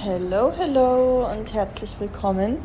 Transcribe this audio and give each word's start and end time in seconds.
Hello, 0.00 0.52
hello 0.56 1.28
und 1.28 1.52
herzlich 1.52 1.98
willkommen 1.98 2.58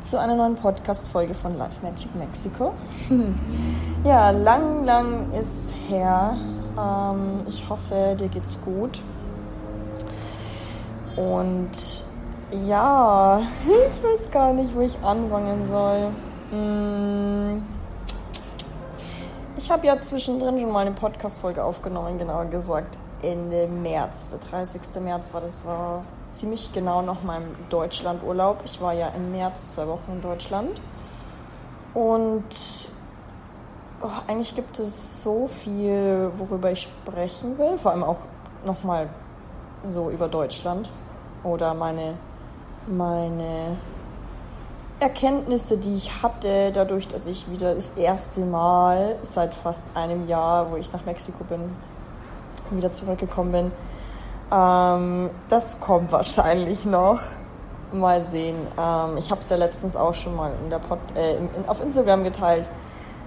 zu 0.00 0.18
einer 0.18 0.34
neuen 0.34 0.56
Podcast-Folge 0.56 1.32
von 1.32 1.56
Life 1.56 1.80
Magic 1.82 2.12
Mexico. 2.16 2.74
ja, 4.04 4.30
lang, 4.30 4.82
lang 4.82 5.32
ist 5.34 5.72
her. 5.88 6.36
Ähm, 6.76 7.42
ich 7.48 7.68
hoffe, 7.68 8.16
dir 8.18 8.26
geht's 8.26 8.58
gut. 8.60 9.00
Und 11.14 12.04
ja, 12.66 13.38
ich 13.62 14.02
weiß 14.02 14.32
gar 14.32 14.52
nicht, 14.52 14.74
wo 14.74 14.80
ich 14.80 14.98
anfangen 14.98 15.64
soll. 15.64 16.10
Mm. 16.50 17.62
Ich 19.56 19.70
habe 19.70 19.86
ja 19.86 20.00
zwischendrin 20.00 20.58
schon 20.58 20.72
mal 20.72 20.80
eine 20.80 20.92
Podcast-Folge 20.96 21.62
aufgenommen, 21.62 22.18
genauer 22.18 22.46
gesagt 22.46 22.98
Ende 23.22 23.68
März. 23.68 24.30
Der 24.30 24.40
30. 24.40 25.00
März 25.00 25.32
war 25.32 25.40
das, 25.40 25.64
war 25.64 26.02
ziemlich 26.34 26.72
genau 26.72 27.02
nach 27.02 27.22
meinem 27.22 27.54
Deutschlandurlaub. 27.70 28.62
Ich 28.64 28.80
war 28.80 28.92
ja 28.92 29.08
im 29.08 29.32
März 29.32 29.72
zwei 29.72 29.86
Wochen 29.86 30.12
in 30.12 30.20
Deutschland. 30.20 30.80
Und 31.94 32.44
oh, 34.02 34.08
eigentlich 34.26 34.54
gibt 34.54 34.78
es 34.78 35.22
so 35.22 35.46
viel, 35.46 36.30
worüber 36.36 36.72
ich 36.72 36.82
sprechen 36.82 37.56
will. 37.58 37.78
Vor 37.78 37.92
allem 37.92 38.04
auch 38.04 38.18
nochmal 38.66 39.08
so 39.88 40.10
über 40.10 40.28
Deutschland 40.28 40.90
oder 41.44 41.74
meine, 41.74 42.14
meine 42.86 43.76
Erkenntnisse, 45.00 45.78
die 45.78 45.94
ich 45.94 46.22
hatte, 46.22 46.72
dadurch, 46.72 47.06
dass 47.08 47.26
ich 47.26 47.50
wieder 47.50 47.74
das 47.74 47.90
erste 47.90 48.40
Mal 48.40 49.16
seit 49.22 49.54
fast 49.54 49.84
einem 49.94 50.28
Jahr, 50.28 50.70
wo 50.70 50.76
ich 50.76 50.92
nach 50.92 51.04
Mexiko 51.04 51.44
bin, 51.44 51.76
wieder 52.70 52.92
zurückgekommen 52.92 53.52
bin. 53.52 53.72
Ähm, 54.52 55.30
das 55.48 55.80
kommt 55.80 56.12
wahrscheinlich 56.12 56.84
noch. 56.84 57.20
Mal 57.92 58.24
sehen. 58.24 58.56
Ähm, 58.78 59.16
ich 59.18 59.30
habe 59.30 59.40
es 59.40 59.50
ja 59.50 59.56
letztens 59.56 59.94
auch 59.96 60.14
schon 60.14 60.34
mal 60.34 60.52
in 60.64 60.70
der 60.70 60.80
Pod 60.80 60.98
äh, 61.14 61.36
in, 61.36 61.68
auf 61.68 61.80
Instagram 61.80 62.24
geteilt, 62.24 62.68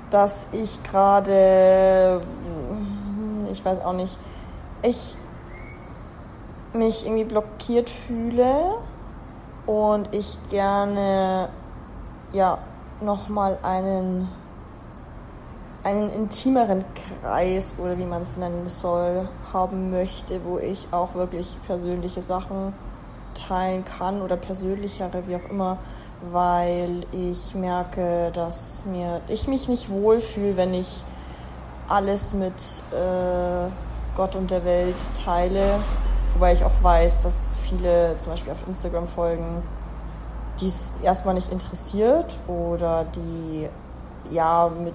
dass 0.09 0.47
ich 0.52 0.83
gerade, 0.83 2.22
hm, 2.69 3.47
ich 3.52 3.64
weiß 3.64 3.80
auch 3.83 3.94
nicht, 3.94 4.17
ich 4.81 5.17
mich 6.73 7.05
irgendwie 7.05 7.23
blockiert 7.23 7.89
fühle 7.89 8.75
und 9.66 10.14
ich 10.14 10.38
gerne 10.49 11.49
ja 12.33 12.58
nochmal 13.02 13.58
einen 13.64 14.27
einen 15.88 16.09
intimeren 16.09 16.83
Kreis 17.21 17.75
oder 17.80 17.97
wie 17.97 18.05
man 18.05 18.21
es 18.21 18.35
nennen 18.35 18.67
soll, 18.67 19.30
haben 19.53 19.89
möchte, 19.89 20.43
wo 20.43 20.59
ich 20.59 20.89
auch 20.91 21.16
wirklich 21.16 21.57
persönliche 21.66 22.21
Sachen 22.21 22.73
teilen 23.33 23.85
kann 23.85 24.21
oder 24.21 24.35
persönlichere, 24.35 25.27
wie 25.27 25.38
auch 25.38 25.49
immer, 25.49 25.77
weil 26.30 27.05
ich 27.13 27.55
merke, 27.55 28.31
dass 28.33 28.83
mir 28.85 29.21
ich 29.30 29.47
mich 29.47 29.69
nicht 29.69 29.89
wohlfühle, 29.89 30.58
wenn 30.58 30.73
ich 30.73 31.05
alles 31.88 32.33
mit 32.33 32.83
äh, 32.91 33.69
Gott 34.17 34.35
und 34.35 34.52
der 34.52 34.65
Welt 34.65 35.02
teile, 35.23 35.80
wobei 36.33 36.52
ich 36.52 36.65
auch 36.65 36.83
weiß, 36.83 37.21
dass 37.21 37.53
viele 37.63 38.17
zum 38.17 38.33
Beispiel 38.33 38.52
auf 38.52 38.67
Instagram 38.67 39.08
folgen, 39.08 39.63
die 40.59 40.67
es 40.67 40.95
erstmal 41.02 41.35
nicht 41.35 41.49
interessiert 41.49 42.39
oder 42.49 43.05
die 43.05 43.69
ja 44.30 44.67
mit 44.67 44.93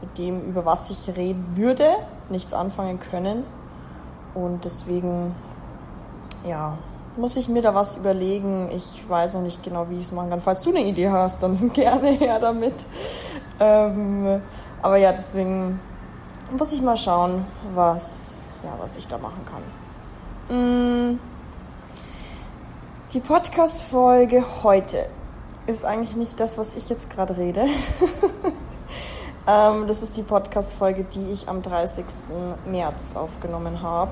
mit 0.00 0.18
dem, 0.18 0.42
über 0.42 0.64
was 0.64 0.90
ich 0.90 1.16
reden 1.16 1.56
würde, 1.56 1.88
nichts 2.28 2.52
anfangen 2.52 3.00
können. 3.00 3.44
Und 4.34 4.64
deswegen, 4.64 5.34
ja, 6.46 6.76
muss 7.16 7.36
ich 7.36 7.48
mir 7.48 7.62
da 7.62 7.74
was 7.74 7.96
überlegen. 7.96 8.70
Ich 8.72 9.08
weiß 9.08 9.34
noch 9.34 9.42
nicht 9.42 9.62
genau, 9.62 9.88
wie 9.88 9.94
ich 9.94 10.02
es 10.02 10.12
machen 10.12 10.30
kann. 10.30 10.40
Falls 10.40 10.62
du 10.62 10.70
eine 10.70 10.84
Idee 10.84 11.10
hast, 11.10 11.42
dann 11.42 11.72
gerne 11.72 12.10
her 12.10 12.38
damit. 12.38 12.74
Ähm, 13.58 14.42
aber 14.82 14.96
ja, 14.98 15.12
deswegen 15.12 15.80
muss 16.56 16.72
ich 16.72 16.82
mal 16.82 16.96
schauen, 16.96 17.46
was, 17.74 18.40
ja, 18.62 18.74
was 18.78 18.96
ich 18.96 19.08
da 19.08 19.18
machen 19.18 19.44
kann. 20.48 20.56
Mm. 20.56 21.18
Die 23.12 23.20
Podcast-Folge 23.20 24.44
heute 24.62 25.06
ist 25.66 25.84
eigentlich 25.84 26.16
nicht 26.16 26.38
das, 26.38 26.58
was 26.58 26.76
ich 26.76 26.88
jetzt 26.88 27.08
gerade 27.08 27.36
rede. 27.36 27.64
Ähm, 29.48 29.86
das 29.86 30.02
ist 30.02 30.16
die 30.16 30.22
Podcast-Folge, 30.22 31.04
die 31.04 31.30
ich 31.30 31.48
am 31.48 31.62
30. 31.62 32.04
März 32.66 33.14
aufgenommen 33.14 33.80
habe. 33.80 34.10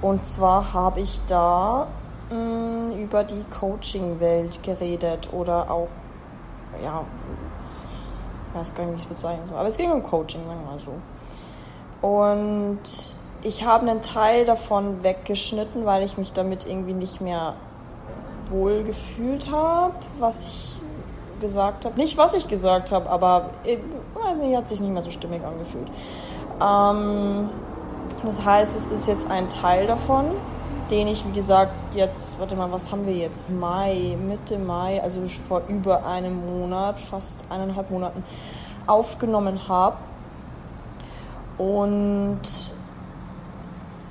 Und 0.00 0.24
zwar 0.24 0.72
habe 0.72 1.00
ich 1.00 1.20
da 1.26 1.88
mh, 2.30 2.36
mm, 2.36 2.92
über 2.92 3.24
die 3.24 3.42
Coaching-Welt 3.44 4.62
geredet 4.62 5.32
oder 5.32 5.70
auch, 5.70 5.88
ja, 6.82 7.04
ich 8.48 8.54
weiß 8.54 8.74
gar 8.74 8.84
nicht, 8.84 8.92
wie 8.92 8.98
ich 8.98 9.02
es 9.04 9.08
bezeichnen 9.08 9.46
soll. 9.46 9.56
Aber 9.56 9.68
es 9.68 9.76
ging 9.76 9.90
um 9.90 10.02
Coaching, 10.04 10.42
sagen 10.46 10.60
wir 10.60 10.70
mal 10.70 10.78
so. 10.78 12.06
Und 12.06 13.16
ich 13.42 13.64
habe 13.64 13.90
einen 13.90 14.02
Teil 14.02 14.44
davon 14.44 15.02
weggeschnitten, 15.02 15.84
weil 15.84 16.04
ich 16.04 16.16
mich 16.16 16.32
damit 16.32 16.64
irgendwie 16.64 16.94
nicht 16.94 17.20
mehr 17.20 17.54
wohl 18.50 18.84
gefühlt 18.84 19.50
habe, 19.50 19.94
was 20.18 20.46
ich 20.46 20.76
gesagt 21.44 21.84
habe. 21.84 21.96
Nicht, 21.96 22.16
was 22.16 22.32
ich 22.32 22.48
gesagt 22.48 22.90
habe, 22.90 23.08
aber 23.10 23.50
ich 23.64 23.78
weiß 24.14 24.38
nicht, 24.38 24.56
hat 24.56 24.66
sich 24.66 24.80
nicht 24.80 24.92
mehr 24.92 25.02
so 25.02 25.10
stimmig 25.10 25.42
angefühlt. 25.44 25.88
Ähm, 26.60 27.50
das 28.24 28.44
heißt, 28.44 28.74
es 28.74 28.86
ist 28.86 29.06
jetzt 29.06 29.30
ein 29.30 29.50
Teil 29.50 29.86
davon, 29.86 30.30
den 30.90 31.06
ich, 31.08 31.26
wie 31.26 31.32
gesagt, 31.32 31.94
jetzt, 31.94 32.38
warte 32.38 32.56
mal, 32.56 32.72
was 32.72 32.90
haben 32.90 33.06
wir 33.06 33.14
jetzt? 33.14 33.50
Mai, 33.50 34.16
Mitte 34.26 34.58
Mai, 34.58 35.02
also 35.02 35.20
vor 35.26 35.62
über 35.68 36.06
einem 36.06 36.46
Monat, 36.46 36.98
fast 36.98 37.44
eineinhalb 37.50 37.90
Monaten 37.90 38.24
aufgenommen 38.86 39.68
habe. 39.68 39.96
Und 41.58 42.40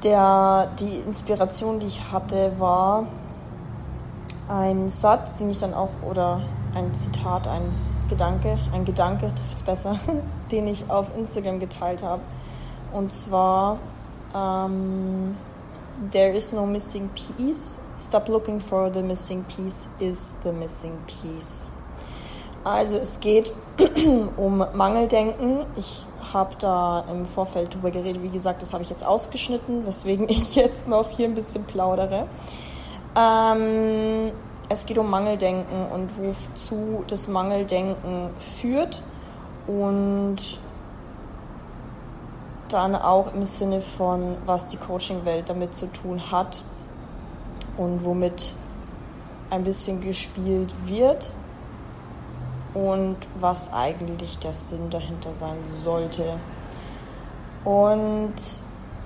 der, 0.04 0.70
die 0.80 0.98
Inspiration, 0.98 1.80
die 1.80 1.88
ich 1.88 2.12
hatte, 2.12 2.52
war 2.60 3.08
ein 4.48 4.90
Satz, 4.90 5.36
den 5.36 5.50
ich 5.50 5.60
dann 5.60 5.74
auch, 5.74 5.90
oder 6.08 6.42
ein 6.76 6.94
Zitat, 6.94 7.48
ein 7.48 7.74
Gedanke, 8.10 8.60
ein 8.72 8.86
Gedanke 8.86 9.34
trifft 9.34 9.58
es 9.58 9.64
besser, 9.64 10.00
den 10.52 10.68
ich 10.68 10.90
auf 10.90 11.08
Instagram 11.18 11.60
geteilt 11.60 12.04
habe. 12.04 12.22
Und 12.92 13.12
zwar, 13.12 13.80
um, 14.34 15.36
there 16.12 16.34
is 16.34 16.54
no 16.54 16.66
missing 16.66 17.10
piece. 17.10 17.80
Stop 17.98 18.28
looking 18.28 18.60
for 18.60 18.92
the 18.94 19.02
missing 19.02 19.44
piece 19.44 19.88
is 20.00 20.36
the 20.44 20.52
missing 20.52 20.98
piece. 21.08 21.66
Also 22.64 22.98
es 22.98 23.20
geht 23.20 23.52
um 24.38 24.66
Mangeldenken. 24.74 25.66
Ich 25.76 26.06
habe 26.34 26.56
da 26.58 27.04
im 27.12 27.26
Vorfeld 27.26 27.74
drüber 27.74 27.92
geredet. 27.92 28.24
Wie 28.24 28.30
gesagt, 28.30 28.62
das 28.62 28.74
habe 28.74 28.84
ich 28.84 28.90
jetzt 28.90 29.06
ausgeschnitten, 29.06 29.86
weswegen 29.86 30.30
ich 30.30 30.56
jetzt 30.56 30.88
noch 30.88 31.10
hier 31.10 31.28
ein 31.28 31.36
bisschen 31.36 31.64
plaudere. 31.66 32.28
Ähm, 33.16 34.32
es 34.70 34.86
geht 34.86 34.98
um 34.98 35.10
Mangeldenken 35.10 35.88
und 35.92 36.10
wozu 36.18 37.04
das 37.08 37.28
Mangeldenken 37.28 38.30
führt 38.38 39.02
und 39.68 40.38
dann 42.70 42.96
auch 42.96 43.34
im 43.34 43.44
Sinne 43.44 43.82
von, 43.82 44.36
was 44.46 44.70
die 44.70 44.78
Coaching-Welt 44.78 45.50
damit 45.50 45.76
zu 45.76 45.88
tun 45.88 46.32
hat 46.32 46.64
und 47.78 48.04
womit 48.04 48.54
ein 49.50 49.64
bisschen 49.64 50.02
gespielt 50.02 50.74
wird 50.86 51.30
und 52.74 53.18
was 53.40 53.72
eigentlich 53.72 54.40
der 54.40 54.54
Sinn 54.54 54.90
dahinter 54.90 55.34
sein 55.34 55.58
sollte. 55.68 56.40
Und 57.64 58.34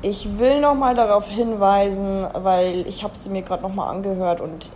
ich 0.01 0.39
will 0.39 0.61
nochmal 0.61 0.95
darauf 0.95 1.27
hinweisen, 1.27 2.25
weil 2.33 2.87
ich 2.87 3.03
habe 3.03 3.17
sie 3.17 3.29
mir 3.29 3.41
gerade 3.41 3.63
nochmal 3.63 3.93
angehört 3.93 4.39
und 4.39 4.69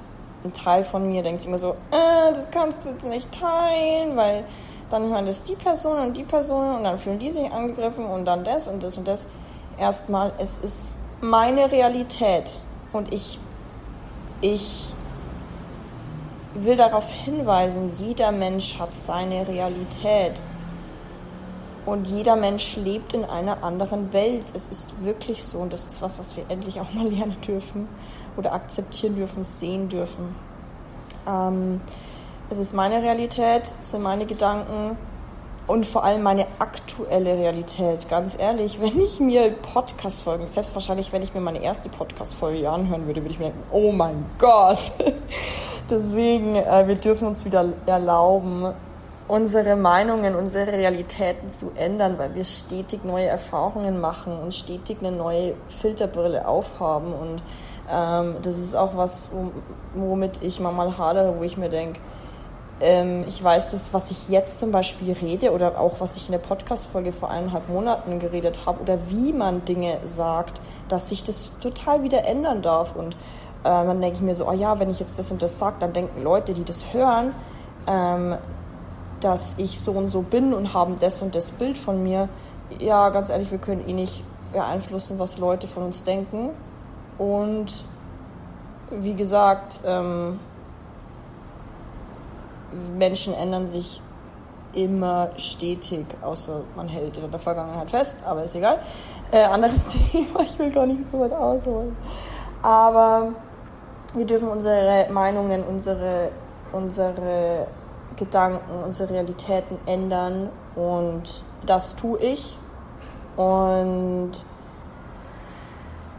ein 0.44 0.54
Teil 0.54 0.84
von 0.84 1.08
mir 1.08 1.24
denkt 1.24 1.46
immer 1.46 1.58
so, 1.58 1.72
äh, 1.92 2.34
das 2.34 2.50
kannst 2.52 2.80
du 2.86 3.08
nicht 3.08 3.32
teilen, 3.32 4.16
weil 4.16 4.44
dann 4.90 5.10
hören 5.10 5.26
das 5.26 5.44
die 5.44 5.56
Person 5.56 6.00
und 6.00 6.18
die 6.18 6.24
Person 6.24 6.76
und 6.78 6.84
dann 6.84 6.98
fühlen 7.00 7.20
die 7.20 7.30
sich 7.30 7.52
angegriffen 7.52 8.06
und 8.06 8.26
dann 8.26 8.44
das 8.44 8.68
und 8.68 8.84
das 8.84 8.98
und 8.98 9.08
das. 9.08 9.26
Erstmal, 9.78 10.34
es 10.38 10.60
ist 10.60 10.96
meine 11.22 11.72
Realität 11.72 12.60
und 12.92 13.14
ich, 13.14 13.40
ich 14.42 14.94
will 16.54 16.76
darauf 16.76 17.12
hinweisen, 17.14 17.92
jeder 17.98 18.32
Mensch 18.32 18.78
hat 18.80 18.94
seine 18.94 19.48
Realität. 19.48 20.42
Und 21.84 22.08
jeder 22.08 22.36
Mensch 22.36 22.76
lebt 22.76 23.14
in 23.14 23.26
einer 23.26 23.64
anderen 23.64 24.14
Welt. 24.14 24.44
Es 24.54 24.68
ist 24.68 25.04
wirklich 25.04 25.44
so. 25.44 25.58
Und 25.58 25.74
das 25.74 25.88
ist 25.88 26.00
was, 26.04 26.20
was 26.20 26.38
wir 26.38 26.44
endlich 26.48 26.80
auch 26.80 26.94
mal 26.94 27.08
lernen 27.08 27.42
dürfen 27.42 27.88
oder 28.38 28.54
akzeptieren 28.54 29.16
dürfen, 29.16 29.44
sehen 29.44 29.90
dürfen. 29.90 30.36
Ähm, 31.28 31.82
es 32.50 32.60
ist 32.60 32.74
meine 32.74 33.02
Realität, 33.02 33.74
sind 33.82 34.04
meine 34.04 34.26
Gedanken 34.26 34.98
und 35.68 35.86
vor 35.86 36.04
allem 36.04 36.24
meine 36.24 36.48
aktuelle 36.60 37.38
Realität. 37.38 38.10
Ganz 38.10 38.38
ehrlich, 38.38 38.82
wenn 38.82 39.00
ich 39.00 39.20
mir 39.20 39.52
Podcast-Folgen, 39.52 40.48
selbst 40.48 40.74
wahrscheinlich, 40.76 41.14
wenn 41.14 41.22
ich 41.22 41.34
mir 41.34 41.40
meine 41.40 41.62
erste 41.62 41.90
Podcast-Folge 41.90 42.70
anhören 42.70 43.08
würde, 43.08 43.22
würde 43.22 43.32
ich 43.32 43.40
mir 43.40 43.46
denken, 43.46 43.64
oh 43.72 43.92
mein 43.92 44.26
Gott. 44.38 44.80
Deswegen, 45.90 46.56
äh, 46.56 46.88
wir 46.88 46.96
dürfen 46.96 47.28
uns 47.28 47.46
wieder 47.46 47.66
erlauben, 47.86 48.74
unsere 49.28 49.78
Meinungen, 49.78 50.36
unsere 50.36 50.74
Realitäten 50.74 51.54
zu 51.54 51.72
ändern, 51.76 52.18
weil 52.18 52.36
wir 52.36 52.44
stetig 52.44 53.06
neue 53.06 53.28
Erfahrungen 53.28 54.02
machen 54.02 54.38
und 54.38 54.54
stetig 54.54 54.98
eine 55.00 55.14
neue 55.14 55.54
Filterbrille 55.70 56.46
aufhaben. 56.46 57.14
Und 57.14 57.42
ähm, 57.90 58.36
das 58.42 58.58
ist 58.58 58.76
auch 58.76 58.96
was, 58.96 59.30
womit 59.96 60.42
ich 60.42 60.60
manchmal 60.60 60.98
hadere, 60.98 61.36
wo 61.38 61.44
ich 61.44 61.58
mir 61.58 61.70
denke, 61.70 62.00
ähm, 62.82 63.26
ich 63.28 63.44
weiß, 63.44 63.72
dass 63.72 63.94
was 63.94 64.12
ich 64.12 64.30
jetzt 64.30 64.60
zum 64.60 64.72
Beispiel 64.72 65.14
rede 65.14 65.52
oder 65.52 65.80
auch 65.80 66.00
was 66.00 66.16
ich 66.16 66.28
in 66.28 66.32
der 66.32 66.40
Podcast-Folge 66.40 67.12
vor 67.12 67.30
eineinhalb 67.30 67.70
Monaten 67.70 68.20
geredet 68.20 68.66
habe 68.66 68.82
oder 68.82 68.98
wie 69.10 69.34
man 69.34 69.64
Dinge 69.66 70.00
sagt, 70.04 70.60
dass 70.88 71.10
sich 71.10 71.24
das 71.24 71.58
total 71.60 72.04
wieder 72.04 72.26
ändern 72.26 72.62
darf. 72.62 72.96
Und 72.96 73.14
äh, 73.14 73.18
dann 73.64 74.02
denke 74.02 74.18
ich 74.18 74.24
mir 74.24 74.36
so, 74.36 74.48
oh 74.48 74.54
ja, 74.54 74.80
wenn 74.80 74.90
ich 74.90 75.00
jetzt 75.00 75.20
das 75.20 75.32
und 75.32 75.42
das 75.42 75.60
sage, 75.60 75.76
dann 75.80 75.94
denken 75.94 76.24
Leute, 76.24 76.54
die 76.54 76.64
das 76.64 76.94
hören, 76.94 77.34
ähm, 77.88 78.36
dass 79.20 79.60
ich 79.60 79.80
so 79.80 79.92
und 79.92 80.08
so 80.08 80.24
bin 80.24 80.54
und 80.54 80.74
haben 80.74 80.98
das 81.00 81.22
und 81.22 81.36
das 81.36 81.52
Bild 81.52 81.78
von 81.78 82.02
mir. 82.02 82.30
Ja, 82.80 83.10
ganz 83.10 83.30
ehrlich, 83.30 83.52
wir 83.52 83.60
können 83.60 83.88
eh 83.88 83.94
nicht 83.94 84.24
beeinflussen, 84.54 85.20
was 85.20 85.38
Leute 85.38 85.68
von 85.68 85.84
uns 85.84 86.04
denken. 86.04 86.50
Und 87.22 87.86
wie 88.90 89.14
gesagt, 89.14 89.82
ähm, 89.86 90.40
Menschen 92.98 93.36
ändern 93.36 93.68
sich 93.68 94.02
immer 94.74 95.30
stetig, 95.38 96.08
außer 96.24 96.62
man 96.76 96.88
hält 96.88 97.18
in 97.18 97.30
der 97.30 97.40
Vergangenheit 97.40 97.92
fest, 97.92 98.24
aber 98.26 98.44
ist 98.44 98.56
egal. 98.56 98.80
Äh, 99.32 99.44
anderes 99.44 99.86
Thema, 100.12 100.40
ich 100.42 100.58
will 100.58 100.72
gar 100.72 100.88
nicht 100.88 101.06
so 101.06 101.20
weit 101.20 101.34
ausholen. 101.34 101.96
Aber 102.64 103.34
wir 104.16 104.26
dürfen 104.26 104.48
unsere 104.48 105.08
Meinungen, 105.12 105.64
unsere, 105.64 106.32
unsere 106.72 107.68
Gedanken, 108.16 108.84
unsere 108.84 109.14
Realitäten 109.14 109.78
ändern 109.86 110.50
und 110.76 111.44
das 111.68 111.96
tue 111.96 112.18
ich. 112.18 112.58
Und 113.38 114.32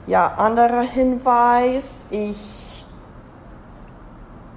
ja, 0.06 0.34
anderer 0.34 0.82
Hinweis, 0.82 2.06
ich 2.10 2.84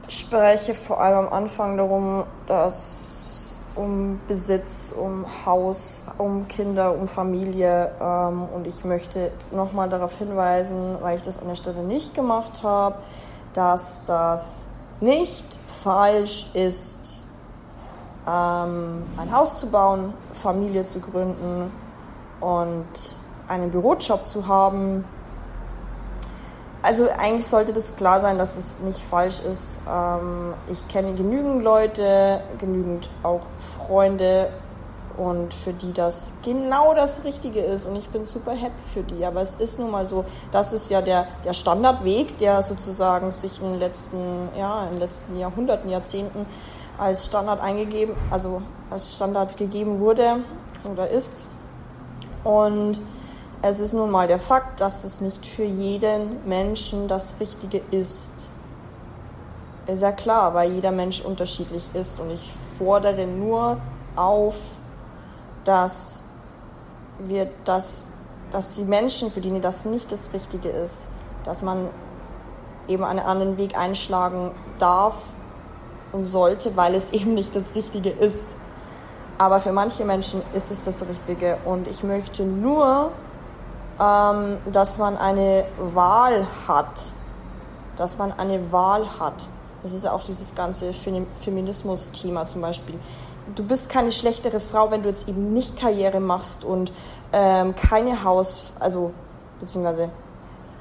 spreche 0.07 0.73
vor 0.73 1.01
allem 1.01 1.27
am 1.27 1.33
Anfang 1.33 1.77
darum, 1.77 2.23
dass 2.47 3.61
um 3.75 4.19
Besitz, 4.27 4.93
um 4.97 5.25
Haus, 5.45 6.05
um 6.17 6.47
Kinder, 6.47 6.93
um 6.97 7.07
Familie. 7.07 7.91
Ähm, 7.99 8.47
und 8.53 8.65
ich 8.67 8.85
möchte 8.85 9.31
nochmal 9.51 9.89
darauf 9.89 10.17
hinweisen, 10.17 10.97
weil 11.01 11.17
ich 11.17 11.21
das 11.21 11.39
an 11.39 11.47
der 11.49 11.55
Stelle 11.55 11.83
nicht 11.83 12.13
gemacht 12.13 12.63
habe, 12.63 12.95
dass 13.53 14.05
das 14.05 14.69
nicht 15.01 15.59
falsch 15.67 16.49
ist, 16.53 17.23
ähm, 18.27 19.03
ein 19.17 19.31
Haus 19.31 19.57
zu 19.57 19.69
bauen, 19.69 20.13
Familie 20.33 20.83
zu 20.83 20.99
gründen 20.99 21.71
und 22.39 22.85
einen 23.47 23.71
Bürojob 23.71 24.25
zu 24.25 24.47
haben, 24.47 25.05
also 26.85 27.09
eigentlich 27.09 27.47
sollte 27.47 27.73
das 27.73 27.95
klar 27.95 28.21
sein, 28.21 28.37
dass 28.37 28.57
es 28.57 28.79
nicht 28.79 28.99
falsch 28.99 29.39
ist. 29.39 29.79
Ähm, 29.91 30.53
ich 30.67 30.87
kenne 30.87 31.15
genügend 31.15 31.63
Leute, 31.63 32.41
genügend 32.59 33.09
auch 33.23 33.41
Freunde 33.77 34.49
und 35.17 35.53
für 35.53 35.73
die 35.73 35.93
das 35.93 36.35
genau 36.43 36.93
das 36.93 37.23
Richtige 37.23 37.61
ist 37.61 37.85
und 37.85 37.95
ich 37.95 38.09
bin 38.09 38.23
super 38.23 38.51
happy 38.51 38.81
für 38.93 39.01
die. 39.01 39.25
Aber 39.25 39.41
es 39.41 39.55
ist 39.55 39.79
nun 39.79 39.89
mal 39.89 40.05
so, 40.05 40.25
das 40.51 40.73
ist 40.73 40.91
ja 40.91 41.01
der, 41.01 41.27
der 41.43 41.53
Standardweg, 41.53 42.37
der 42.37 42.61
sozusagen 42.61 43.31
sich 43.31 43.61
in 43.61 43.71
den 43.71 43.79
letzten, 43.79 44.49
ja, 44.55 44.83
in 44.83 44.91
den 44.91 44.99
letzten 44.99 45.39
Jahrhunderten, 45.39 45.89
Jahrzehnten 45.89 46.45
als 46.97 47.25
Standard 47.25 47.61
eingegeben, 47.61 48.15
also 48.29 48.61
als 48.91 49.15
Standard 49.15 49.57
gegeben 49.57 49.99
wurde 49.99 50.43
oder 50.91 51.09
ist. 51.09 51.45
Und 52.43 52.99
es 53.67 53.79
ist 53.79 53.93
nun 53.93 54.11
mal 54.11 54.27
der 54.27 54.37
Fakt, 54.37 54.79
dass 54.79 55.03
es 55.03 55.21
nicht 55.21 55.43
für 55.43 55.63
jeden 55.63 56.47
Menschen 56.47 57.07
das 57.07 57.37
Richtige 57.39 57.81
ist. 57.89 58.51
Ist 59.87 60.03
ja 60.03 60.11
klar, 60.11 60.53
weil 60.53 60.71
jeder 60.71 60.91
Mensch 60.91 61.21
unterschiedlich 61.21 61.89
ist 61.95 62.19
und 62.19 62.29
ich 62.29 62.53
fordere 62.77 63.25
nur 63.25 63.79
auf, 64.15 64.55
dass 65.63 66.25
wir 67.17 67.49
das, 67.63 68.09
dass 68.51 68.69
die 68.69 68.83
Menschen, 68.83 69.31
für 69.31 69.41
die 69.41 69.59
das 69.59 69.85
nicht 69.85 70.11
das 70.11 70.31
Richtige 70.31 70.69
ist, 70.69 71.07
dass 71.43 71.63
man 71.63 71.89
eben 72.87 73.03
einen 73.03 73.19
anderen 73.19 73.57
Weg 73.57 73.75
einschlagen 73.75 74.51
darf 74.77 75.23
und 76.11 76.25
sollte, 76.25 76.77
weil 76.77 76.93
es 76.93 77.11
eben 77.13 77.33
nicht 77.33 77.55
das 77.55 77.73
Richtige 77.73 78.11
ist. 78.11 78.45
Aber 79.39 79.59
für 79.59 79.71
manche 79.71 80.05
Menschen 80.05 80.43
ist 80.53 80.69
es 80.69 80.85
das 80.85 81.07
Richtige 81.07 81.57
und 81.65 81.87
ich 81.87 82.03
möchte 82.03 82.43
nur 82.43 83.11
ähm, 83.99 84.57
dass 84.71 84.97
man 84.97 85.17
eine 85.17 85.65
Wahl 85.77 86.45
hat. 86.67 87.11
Dass 87.97 88.17
man 88.17 88.31
eine 88.33 88.71
Wahl 88.71 89.19
hat. 89.19 89.47
Das 89.83 89.93
ist 89.93 90.03
ja 90.03 90.11
auch 90.11 90.23
dieses 90.23 90.55
ganze 90.55 90.91
Feminismus-Thema 90.93 92.45
zum 92.45 92.61
Beispiel. 92.61 92.99
Du 93.53 93.63
bist 93.63 93.89
keine 93.89 94.11
schlechtere 94.11 94.59
Frau, 94.59 94.89
wenn 94.89 95.03
du 95.03 95.09
jetzt 95.09 95.29
eben 95.29 95.53
nicht 95.53 95.77
Karriere 95.77 96.19
machst 96.19 96.65
und 96.65 96.91
ähm, 97.31 97.75
keine 97.75 98.23
Haus, 98.23 98.73
also 98.79 99.11
beziehungsweise 99.59 100.09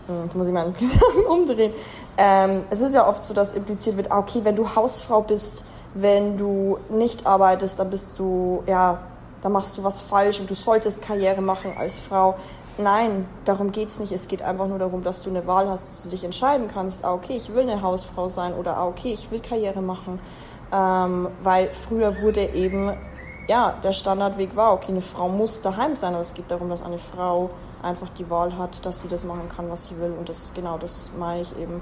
hm, 0.07 0.25
Jetzt 0.25 0.35
muss 0.35 0.47
ich 0.47 0.53
meinen 0.53 0.75
umdrehen. 1.29 1.73
Ähm, 2.17 2.65
es 2.71 2.81
ist 2.81 2.95
ja 2.95 3.09
oft 3.09 3.25
so, 3.25 3.35
dass 3.35 3.55
impliziert 3.55 3.97
wird, 3.97 4.13
ah, 4.13 4.19
okay, 4.19 4.41
wenn 4.43 4.57
du 4.57 4.75
Hausfrau 4.75 5.23
bist, 5.23 5.65
wenn 5.95 6.37
du 6.37 6.79
nicht 6.91 7.27
arbeitest, 7.27 7.79
dann 7.79 7.91
bist 7.91 8.11
du, 8.19 8.63
ja, 8.67 8.99
dann 9.43 9.53
machst 9.53 9.79
du 9.79 9.85
was 9.85 10.01
falsch 10.01 10.41
und 10.41 10.51
du 10.51 10.55
solltest 10.55 11.03
Karriere 11.03 11.41
machen 11.41 11.73
als 11.79 11.99
Frau. 11.99 12.35
Nein, 12.77 13.29
darum 13.45 13.71
geht 13.71 13.91
es 13.91 14.01
nicht. 14.01 14.11
Es 14.11 14.27
geht 14.27 14.43
einfach 14.43 14.67
nur 14.67 14.79
darum, 14.79 15.05
dass 15.05 15.23
du 15.23 15.31
eine 15.31 15.47
Wahl 15.47 15.69
hast, 15.69 15.87
dass 15.87 16.03
du 16.03 16.09
dich 16.09 16.25
entscheiden 16.25 16.69
kannst, 16.73 17.05
ah, 17.05 17.15
okay, 17.15 17.37
ich 17.37 17.55
will 17.55 17.63
eine 17.63 17.83
Hausfrau 17.83 18.29
sein 18.29 18.53
oder 18.53 18.77
ah, 18.77 18.87
okay, 18.89 19.13
ich 19.13 19.31
will 19.31 19.41
Karriere 19.41 19.81
machen. 19.81 20.19
Ähm, 20.73 21.29
weil 21.43 21.73
früher 21.73 22.21
wurde 22.21 22.45
eben, 22.47 22.93
ja, 23.47 23.75
der 23.85 23.93
Standardweg 23.93 24.57
war, 24.57 24.73
okay, 24.73 24.91
eine 24.91 25.03
Frau 25.03 25.29
muss 25.29 25.63
daheim 25.63 25.95
sein, 25.95 26.15
aber 26.15 26.23
es 26.23 26.35
geht 26.35 26.51
darum, 26.51 26.69
dass 26.69 26.83
eine 26.83 26.99
Frau 26.99 27.51
einfach 27.81 28.09
die 28.09 28.29
Wahl 28.29 28.59
hat, 28.59 28.85
dass 28.85 29.03
sie 29.03 29.09
das 29.09 29.25
machen 29.25 29.49
kann, 29.55 29.71
was 29.71 29.87
sie 29.87 30.01
will. 30.01 30.13
Und 30.19 30.29
das, 30.29 30.53
genau, 30.53 30.77
das 30.77 31.13
meine 31.17 31.43
ich 31.43 31.57
eben. 31.57 31.81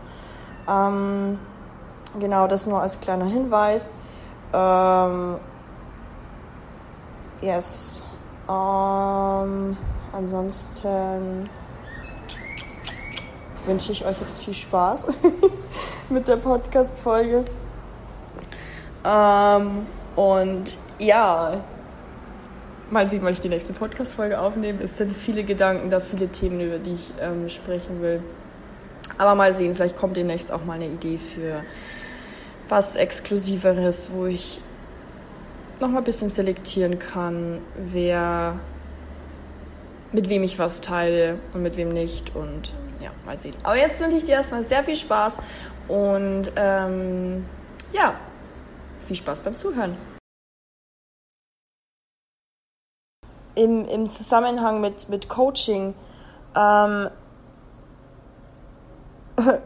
Ähm, 0.69 1.39
genau, 2.21 2.47
das 2.49 2.67
nur 2.67 2.83
als 2.83 3.01
kleiner 3.01 3.25
Hinweis. 3.25 3.95
Ähm, 4.53 5.37
yes. 7.41 8.03
Ähm, 8.51 9.79
Ansonsten 10.13 11.49
wünsche 13.67 13.93
ich 13.93 14.05
euch 14.05 14.21
jetzt 14.21 14.45
viel 14.45 14.55
Spaß 14.55 15.07
mit 16.11 16.29
der 16.29 16.37
Podcast-Folge. 16.37 17.45
Ähm, 19.05 19.87
und 20.15 20.77
ja, 20.99 21.65
mal 22.91 23.09
sehen, 23.09 23.23
wann 23.23 23.33
ich 23.33 23.41
die 23.41 23.49
nächste 23.49 23.73
Podcast-Folge 23.73 24.39
aufnehme. 24.39 24.83
Es 24.83 24.99
sind 24.99 25.17
viele 25.17 25.45
Gedanken 25.45 25.89
da, 25.89 25.99
viele 26.01 26.29
Themen, 26.29 26.61
über 26.61 26.79
die 26.79 26.93
ich 26.93 27.15
ähm, 27.21 27.49
sprechen 27.49 28.03
will. 28.03 28.23
Aber 29.17 29.35
mal 29.35 29.55
sehen, 29.55 29.75
vielleicht 29.75 29.97
kommt 29.97 30.17
demnächst 30.17 30.53
auch 30.53 30.65
mal 30.65 30.75
eine 30.75 30.87
Idee 30.87 31.19
für 31.19 31.63
was 32.69 32.97
Exklusiveres, 32.97 34.11
wo 34.13 34.27
ich 34.27 34.61
noch 35.81 35.89
mal 35.89 35.99
ein 35.99 36.05
bisschen 36.05 36.31
selektieren 36.31 36.99
kann, 36.99 37.59
wer 37.77 38.59
mit 40.13 40.29
wem 40.29 40.43
ich 40.43 40.59
was 40.59 40.81
teile 40.81 41.39
und 41.53 41.63
mit 41.63 41.77
wem 41.77 41.91
nicht. 41.91 42.35
Und 42.35 42.75
ja, 43.01 43.11
mal 43.25 43.39
sehen. 43.39 43.55
Aber 43.63 43.77
jetzt 43.77 44.01
wünsche 44.01 44.17
ich 44.17 44.25
dir 44.25 44.33
erstmal 44.33 44.63
sehr 44.63 44.85
viel 44.85 44.97
Spaß 44.97 45.39
und 45.89 46.53
ähm, 46.57 47.45
ja, 47.93 48.15
viel 49.07 49.17
Spaß 49.17 49.43
beim 49.43 49.57
Zuhören. 49.57 49.97
Im, 53.55 53.87
im 53.87 54.09
Zusammenhang 54.09 54.81
mit, 54.81 55.11
mit 55.11 55.29
Coaching 55.29 55.95
ähm, 56.57 57.11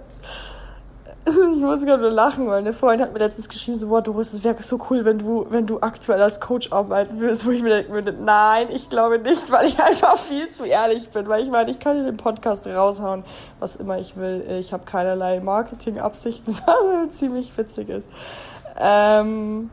ich 1.27 1.61
muss 1.61 1.85
gerade 1.85 2.03
nur 2.03 2.13
lachen, 2.13 2.47
weil 2.47 2.59
eine 2.59 2.73
Freundin 2.73 3.07
hat 3.07 3.13
mir 3.13 3.19
letztens 3.19 3.49
geschrieben, 3.49 3.77
so, 3.77 3.89
boah, 3.89 4.01
Doris, 4.01 4.33
es 4.33 4.45
wäre 4.45 4.63
so 4.63 4.79
cool, 4.91 5.05
wenn 5.05 5.19
du, 5.19 5.47
wenn 5.51 5.67
du 5.67 5.81
aktuell 5.81 6.23
als 6.23 6.41
Coach 6.41 6.71
arbeiten 6.73 7.19
würdest, 7.19 7.45
wo 7.45 7.51
ich 7.51 7.63
mir 7.63 7.71
denken 7.71 7.93
würde, 7.93 8.13
nein, 8.13 8.69
ich 8.71 8.89
glaube 8.89 9.19
nicht, 9.19 9.51
weil 9.51 9.69
ich 9.69 9.81
einfach 9.83 10.19
viel 10.19 10.49
zu 10.51 10.65
ehrlich 10.65 11.11
bin, 11.11 11.29
weil 11.29 11.43
ich 11.43 11.51
meine, 11.51 11.71
ich 11.71 11.81
kann 11.81 11.99
in 11.99 12.05
den 12.05 12.17
Podcast 12.17 12.67
raushauen, 12.67 13.25
was 13.59 13.75
immer 13.75 13.99
ich 13.99 14.17
will. 14.17 14.45
Ich 14.61 14.73
habe 14.73 14.85
keinerlei 14.85 15.41
Marketingabsichten, 15.41 16.57
was 16.67 17.17
ziemlich 17.17 17.57
witzig 17.59 17.89
ist. 17.89 18.09
Ähm 18.79 19.71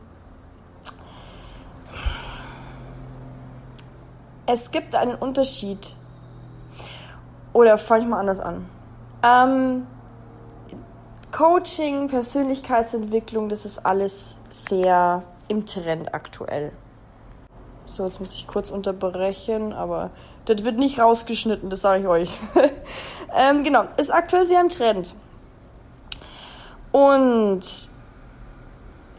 es 4.46 4.70
gibt 4.70 4.94
einen 4.94 5.14
Unterschied. 5.14 5.94
Oder 7.52 7.78
fange 7.78 8.02
ich 8.02 8.08
mal 8.08 8.18
anders 8.18 8.40
an. 8.40 8.66
Ähm, 9.22 9.86
Coaching, 11.36 12.06
Persönlichkeitsentwicklung, 12.06 13.48
das 13.48 13.64
ist 13.64 13.84
alles 13.84 14.40
sehr 14.50 15.24
im 15.48 15.66
Trend 15.66 16.14
aktuell. 16.14 16.70
So, 17.86 18.04
jetzt 18.04 18.20
muss 18.20 18.34
ich 18.34 18.46
kurz 18.46 18.70
unterbrechen, 18.70 19.72
aber 19.72 20.12
das 20.44 20.62
wird 20.62 20.78
nicht 20.78 21.00
rausgeschnitten, 21.00 21.70
das 21.70 21.80
sage 21.80 22.02
ich 22.02 22.06
euch. 22.06 22.38
ähm, 23.36 23.64
genau, 23.64 23.82
ist 23.96 24.14
aktuell 24.14 24.46
sehr 24.46 24.60
im 24.60 24.68
Trend. 24.68 25.16
Und 26.92 27.88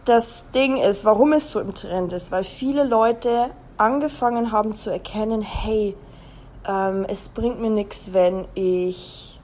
das 0.06 0.52
Ding 0.52 0.78
ist, 0.78 1.04
warum 1.04 1.34
es 1.34 1.52
so 1.52 1.60
im 1.60 1.76
Trend 1.76 2.14
ist, 2.14 2.32
weil 2.32 2.46
viele 2.46 2.86
Leute 2.86 3.50
angefangen 3.76 4.54
haben 4.54 4.74
zu 4.74 4.90
erkennen, 4.90 5.42
hey, 5.42 5.98
ähm, 6.66 7.06
es 7.10 7.28
bringt 7.28 7.60
mir 7.60 7.72
nichts, 7.72 8.14
wenn 8.14 8.48
ich, 8.54 9.35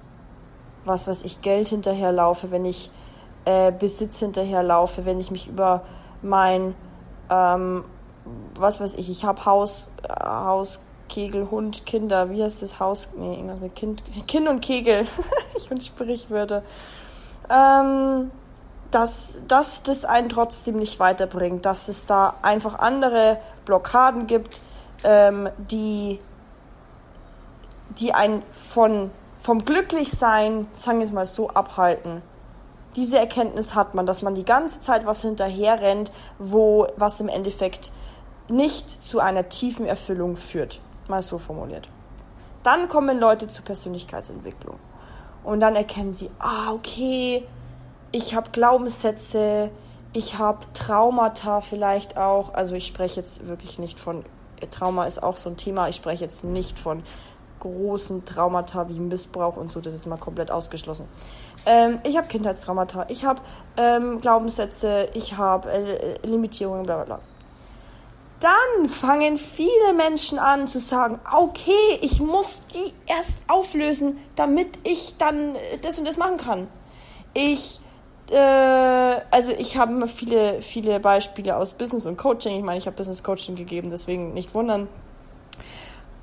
was 0.85 1.07
weiß 1.07 1.23
ich, 1.23 1.41
Geld 1.41 1.67
hinterherlaufe, 1.67 2.51
wenn 2.51 2.65
ich 2.65 2.91
äh, 3.45 3.71
Besitz 3.71 4.19
hinterherlaufe, 4.19 5.05
wenn 5.05 5.19
ich 5.19 5.31
mich 5.31 5.47
über 5.47 5.83
mein, 6.21 6.75
ähm, 7.29 7.83
was 8.55 8.81
weiß 8.81 8.95
ich, 8.95 9.09
ich 9.09 9.25
habe 9.25 9.45
Haus, 9.45 9.91
äh, 10.07 10.25
Haus, 10.25 10.81
Kegel, 11.09 11.49
Hund, 11.51 11.85
Kinder, 11.85 12.29
wie 12.29 12.41
heißt 12.41 12.61
das 12.61 12.79
Haus? 12.79 13.09
Nee, 13.17 13.35
irgendwas 13.35 13.59
mit 13.59 13.75
Kind, 13.75 14.03
Kind 14.27 14.47
und 14.47 14.61
Kegel. 14.61 15.07
ich 15.57 15.67
finde 15.67 15.83
Sprichwörter. 15.83 16.63
Ähm, 17.49 18.31
dass, 18.91 19.41
dass 19.47 19.83
das 19.83 20.05
einen 20.05 20.29
trotzdem 20.29 20.77
nicht 20.77 20.99
weiterbringt, 20.99 21.65
dass 21.65 21.87
es 21.87 22.05
da 22.05 22.35
einfach 22.41 22.75
andere 22.79 23.39
Blockaden 23.65 24.27
gibt, 24.27 24.61
ähm, 25.03 25.49
die, 25.57 26.19
die 27.97 28.13
einen 28.13 28.43
von, 28.51 29.11
vom 29.41 29.65
Glücklichsein, 29.65 30.67
sagen 30.71 30.99
wir 30.99 31.05
es 31.05 31.11
mal 31.11 31.25
so, 31.25 31.49
abhalten. 31.49 32.21
Diese 32.95 33.17
Erkenntnis 33.17 33.73
hat 33.73 33.95
man, 33.95 34.05
dass 34.05 34.21
man 34.21 34.35
die 34.35 34.45
ganze 34.45 34.79
Zeit 34.79 35.05
was 35.07 35.23
hinterher 35.23 35.81
rennt, 35.81 36.11
wo 36.37 36.87
was 36.95 37.19
im 37.19 37.27
Endeffekt 37.27 37.91
nicht 38.49 38.89
zu 38.89 39.19
einer 39.19 39.49
tiefen 39.49 39.87
Erfüllung 39.87 40.37
führt. 40.37 40.79
Mal 41.07 41.23
so 41.23 41.39
formuliert. 41.39 41.89
Dann 42.61 42.87
kommen 42.87 43.19
Leute 43.19 43.47
zur 43.47 43.65
Persönlichkeitsentwicklung. 43.65 44.77
Und 45.43 45.59
dann 45.59 45.75
erkennen 45.75 46.13
sie, 46.13 46.29
ah, 46.37 46.71
okay, 46.71 47.43
ich 48.11 48.35
habe 48.35 48.51
Glaubenssätze, 48.51 49.71
ich 50.13 50.37
habe 50.37 50.59
Traumata 50.73 51.61
vielleicht 51.61 52.15
auch. 52.15 52.53
Also 52.53 52.75
ich 52.75 52.85
spreche 52.85 53.19
jetzt 53.19 53.47
wirklich 53.47 53.79
nicht 53.79 53.99
von, 53.99 54.23
Trauma 54.69 55.05
ist 55.05 55.23
auch 55.23 55.37
so 55.37 55.49
ein 55.49 55.57
Thema, 55.57 55.89
ich 55.89 55.95
spreche 55.95 56.23
jetzt 56.23 56.43
nicht 56.43 56.77
von 56.77 57.01
großen 57.61 58.25
Traumata 58.25 58.89
wie 58.89 58.99
Missbrauch 58.99 59.55
und 59.55 59.71
so, 59.71 59.79
das 59.79 59.93
ist 59.93 60.05
mal 60.05 60.17
komplett 60.17 60.51
ausgeschlossen. 60.51 61.07
Ähm, 61.65 61.99
ich 62.03 62.17
habe 62.17 62.27
Kindheitstraumata, 62.27 63.05
ich 63.07 63.23
habe 63.23 63.41
ähm, 63.77 64.19
Glaubenssätze, 64.19 65.07
ich 65.13 65.37
habe 65.37 65.71
äh, 65.71 66.27
Limitierungen, 66.27 66.83
bla 66.83 66.95
bla 66.97 67.05
bla. 67.05 67.19
Dann 68.39 68.89
fangen 68.89 69.37
viele 69.37 69.93
Menschen 69.95 70.39
an 70.39 70.67
zu 70.67 70.79
sagen, 70.79 71.19
okay, 71.31 71.99
ich 72.01 72.19
muss 72.19 72.61
die 72.73 72.93
erst 73.05 73.41
auflösen, 73.47 74.17
damit 74.35 74.79
ich 74.83 75.15
dann 75.17 75.55
das 75.81 75.99
und 75.99 76.05
das 76.07 76.17
machen 76.17 76.37
kann. 76.37 76.67
Ich 77.33 77.79
äh, 78.31 79.21
also 79.29 79.51
ich 79.51 79.77
habe 79.77 80.07
viele, 80.07 80.61
viele 80.61 80.99
Beispiele 80.99 81.57
aus 81.57 81.73
Business 81.73 82.05
und 82.05 82.17
Coaching. 82.17 82.57
Ich 82.57 82.63
meine, 82.63 82.77
ich 82.77 82.87
habe 82.87 82.95
Business 82.95 83.23
Coaching 83.23 83.55
gegeben, 83.55 83.89
deswegen 83.89 84.33
nicht 84.33 84.53
wundern. 84.53 84.87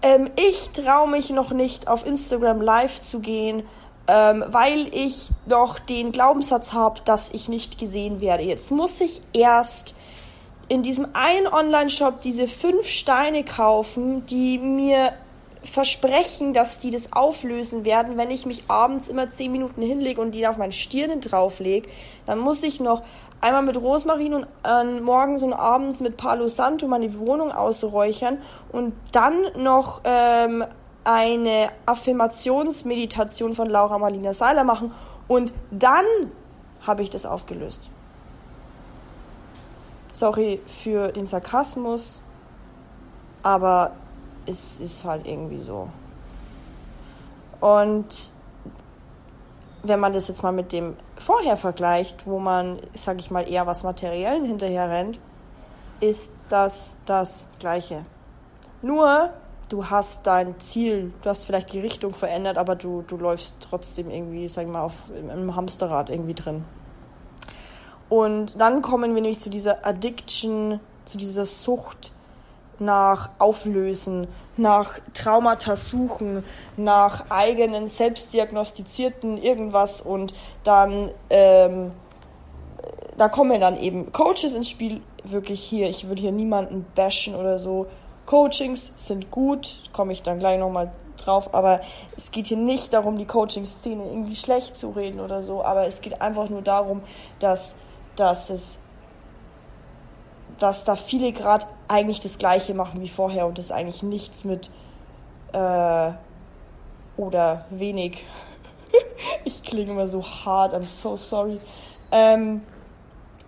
Ähm, 0.02 0.30
ich 0.36 0.70
traue 0.70 1.08
mich 1.08 1.30
noch 1.30 1.50
nicht 1.50 1.88
auf 1.88 2.06
Instagram 2.06 2.60
live 2.60 3.00
zu 3.00 3.20
gehen, 3.20 3.64
ähm, 4.06 4.44
weil 4.48 4.88
ich 4.94 5.28
noch 5.46 5.78
den 5.78 6.12
Glaubenssatz 6.12 6.72
habe, 6.72 7.00
dass 7.04 7.32
ich 7.32 7.48
nicht 7.48 7.78
gesehen 7.78 8.20
werde. 8.20 8.44
Jetzt 8.44 8.70
muss 8.70 9.00
ich 9.00 9.20
erst 9.32 9.94
in 10.68 10.82
diesem 10.82 11.14
einen 11.14 11.46
Online-Shop 11.46 12.20
diese 12.20 12.46
fünf 12.46 12.88
Steine 12.88 13.44
kaufen, 13.44 14.24
die 14.26 14.58
mir 14.58 15.12
versprechen, 15.64 16.54
dass 16.54 16.78
die 16.78 16.90
das 16.90 17.12
auflösen 17.12 17.84
werden, 17.84 18.16
wenn 18.16 18.30
ich 18.30 18.46
mich 18.46 18.64
abends 18.68 19.08
immer 19.08 19.30
zehn 19.30 19.52
Minuten 19.52 19.82
hinlege 19.82 20.20
und 20.20 20.32
die 20.32 20.46
auf 20.46 20.56
meine 20.56 20.72
Stirn 20.72 21.20
drauflege. 21.20 21.88
Dann 22.26 22.38
muss 22.38 22.62
ich 22.62 22.80
noch 22.80 23.02
einmal 23.40 23.62
mit 23.62 23.76
Rosmarin 23.76 24.34
und 24.34 24.46
äh, 24.64 25.00
morgens 25.00 25.42
und 25.42 25.52
abends 25.52 26.00
mit 26.00 26.16
Palo 26.16 26.48
Santo 26.48 26.86
meine 26.86 27.18
Wohnung 27.18 27.52
ausräuchern 27.52 28.38
und 28.72 28.94
dann 29.12 29.34
noch 29.56 30.00
ähm, 30.04 30.64
eine 31.04 31.70
Affirmationsmeditation 31.86 33.54
von 33.54 33.68
Laura 33.68 33.98
Marlina 33.98 34.34
Seiler 34.34 34.64
machen 34.64 34.92
und 35.26 35.52
dann 35.70 36.04
habe 36.82 37.02
ich 37.02 37.10
das 37.10 37.26
aufgelöst. 37.26 37.90
Sorry 40.12 40.60
für 40.66 41.12
den 41.12 41.26
Sarkasmus, 41.26 42.22
aber 43.42 43.92
es 44.48 44.80
ist 44.80 45.04
halt 45.04 45.26
irgendwie 45.26 45.58
so. 45.58 45.88
Und 47.60 48.30
wenn 49.82 50.00
man 50.00 50.12
das 50.12 50.28
jetzt 50.28 50.42
mal 50.42 50.52
mit 50.52 50.72
dem 50.72 50.96
vorher 51.16 51.56
vergleicht, 51.56 52.26
wo 52.26 52.38
man, 52.38 52.78
sag 52.94 53.18
ich 53.18 53.30
mal, 53.30 53.48
eher 53.48 53.66
was 53.66 53.82
Materiellen 53.82 54.44
hinterher 54.44 54.88
rennt, 54.88 55.18
ist 56.00 56.34
das 56.48 56.96
das 57.06 57.48
Gleiche. 57.58 58.04
Nur, 58.82 59.30
du 59.68 59.86
hast 59.86 60.26
dein 60.26 60.58
Ziel, 60.60 61.12
du 61.22 61.30
hast 61.30 61.44
vielleicht 61.44 61.72
die 61.72 61.80
Richtung 61.80 62.14
verändert, 62.14 62.58
aber 62.58 62.76
du, 62.76 63.02
du 63.02 63.16
läufst 63.16 63.54
trotzdem 63.60 64.10
irgendwie, 64.10 64.48
sag 64.48 64.64
ich 64.64 64.70
mal, 64.70 64.82
auf, 64.82 65.10
im 65.10 65.54
Hamsterrad 65.54 66.10
irgendwie 66.10 66.34
drin. 66.34 66.64
Und 68.08 68.60
dann 68.60 68.80
kommen 68.82 69.14
wir 69.14 69.20
nämlich 69.20 69.40
zu 69.40 69.50
dieser 69.50 69.84
Addiction, 69.86 70.80
zu 71.04 71.18
dieser 71.18 71.44
Sucht, 71.44 72.12
nach 72.80 73.30
Auflösen, 73.38 74.28
nach 74.56 74.98
Traumata 75.14 75.76
suchen, 75.76 76.44
nach 76.76 77.30
eigenen 77.30 77.88
selbstdiagnostizierten 77.88 79.38
irgendwas 79.38 80.00
und 80.00 80.34
dann 80.64 81.10
ähm, 81.30 81.92
da 83.16 83.28
kommen 83.28 83.60
dann 83.60 83.78
eben 83.78 84.12
Coaches 84.12 84.54
ins 84.54 84.70
Spiel. 84.70 85.00
Wirklich 85.24 85.60
hier, 85.60 85.88
ich 85.88 86.08
will 86.08 86.16
hier 86.16 86.30
niemanden 86.30 86.86
bashen 86.94 87.34
oder 87.34 87.58
so. 87.58 87.86
Coachings 88.26 88.92
sind 88.94 89.30
gut, 89.30 89.78
komme 89.92 90.12
ich 90.12 90.22
dann 90.22 90.38
gleich 90.38 90.58
nochmal 90.58 90.92
drauf, 91.16 91.52
aber 91.52 91.80
es 92.16 92.30
geht 92.30 92.46
hier 92.46 92.56
nicht 92.56 92.92
darum, 92.92 93.18
die 93.18 93.26
Coaching-Szene 93.26 94.04
irgendwie 94.04 94.36
schlecht 94.36 94.76
zu 94.76 94.90
reden 94.90 95.18
oder 95.20 95.42
so, 95.42 95.64
aber 95.64 95.86
es 95.86 96.00
geht 96.00 96.20
einfach 96.22 96.48
nur 96.48 96.62
darum, 96.62 97.02
dass, 97.40 97.76
dass 98.16 98.50
es 98.50 98.78
dass 100.58 100.84
da 100.84 100.96
viele 100.96 101.32
gerade 101.32 101.66
eigentlich 101.88 102.20
das 102.20 102.38
Gleiche 102.38 102.74
machen 102.74 103.00
wie 103.00 103.08
vorher 103.08 103.46
und 103.46 103.58
das 103.58 103.72
eigentlich 103.72 104.02
nichts 104.02 104.44
mit 104.44 104.70
äh, 105.52 106.12
oder 107.16 107.64
wenig. 107.70 108.24
ich 109.44 109.62
klinge 109.62 109.90
immer 109.90 110.06
so 110.06 110.22
hart, 110.22 110.74
I'm 110.74 110.84
so 110.84 111.16
sorry. 111.16 111.58
Ähm, 112.12 112.62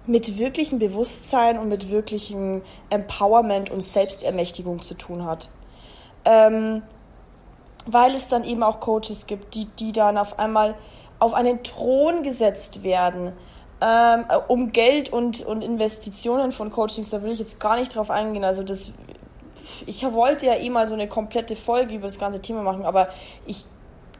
mit 0.06 0.38
wirklichem 0.38 0.78
Bewusstsein 0.78 1.58
und 1.58 1.68
mit 1.68 1.90
wirklichem 1.90 2.62
Empowerment 2.88 3.70
und 3.70 3.80
Selbstermächtigung 3.82 4.82
zu 4.82 4.94
tun 4.94 5.24
hat. 5.24 5.48
Ähm, 6.24 6.82
weil 7.86 8.14
es 8.14 8.28
dann 8.28 8.44
eben 8.44 8.62
auch 8.62 8.80
Coaches 8.80 9.26
gibt, 9.26 9.54
die, 9.54 9.66
die 9.66 9.92
dann 9.92 10.18
auf 10.18 10.38
einmal 10.38 10.74
auf 11.18 11.34
einen 11.34 11.62
Thron 11.62 12.22
gesetzt 12.22 12.82
werden 12.82 13.32
ähm, 13.80 14.24
um 14.48 14.72
Geld 14.72 15.12
und, 15.12 15.42
und 15.42 15.62
Investitionen 15.62 16.52
von 16.52 16.70
Coachings, 16.70 17.10
da 17.10 17.22
will 17.22 17.32
ich 17.32 17.38
jetzt 17.38 17.60
gar 17.60 17.76
nicht 17.76 17.94
drauf 17.94 18.10
eingehen. 18.10 18.44
Also 18.44 18.62
das, 18.62 18.92
ich 19.86 20.04
wollte 20.12 20.46
ja 20.46 20.54
eh 20.54 20.70
mal 20.70 20.86
so 20.86 20.94
eine 20.94 21.08
komplette 21.08 21.56
Folge 21.56 21.94
über 21.94 22.06
das 22.06 22.18
ganze 22.18 22.40
Thema 22.40 22.62
machen, 22.62 22.84
aber 22.84 23.08
ich 23.46 23.66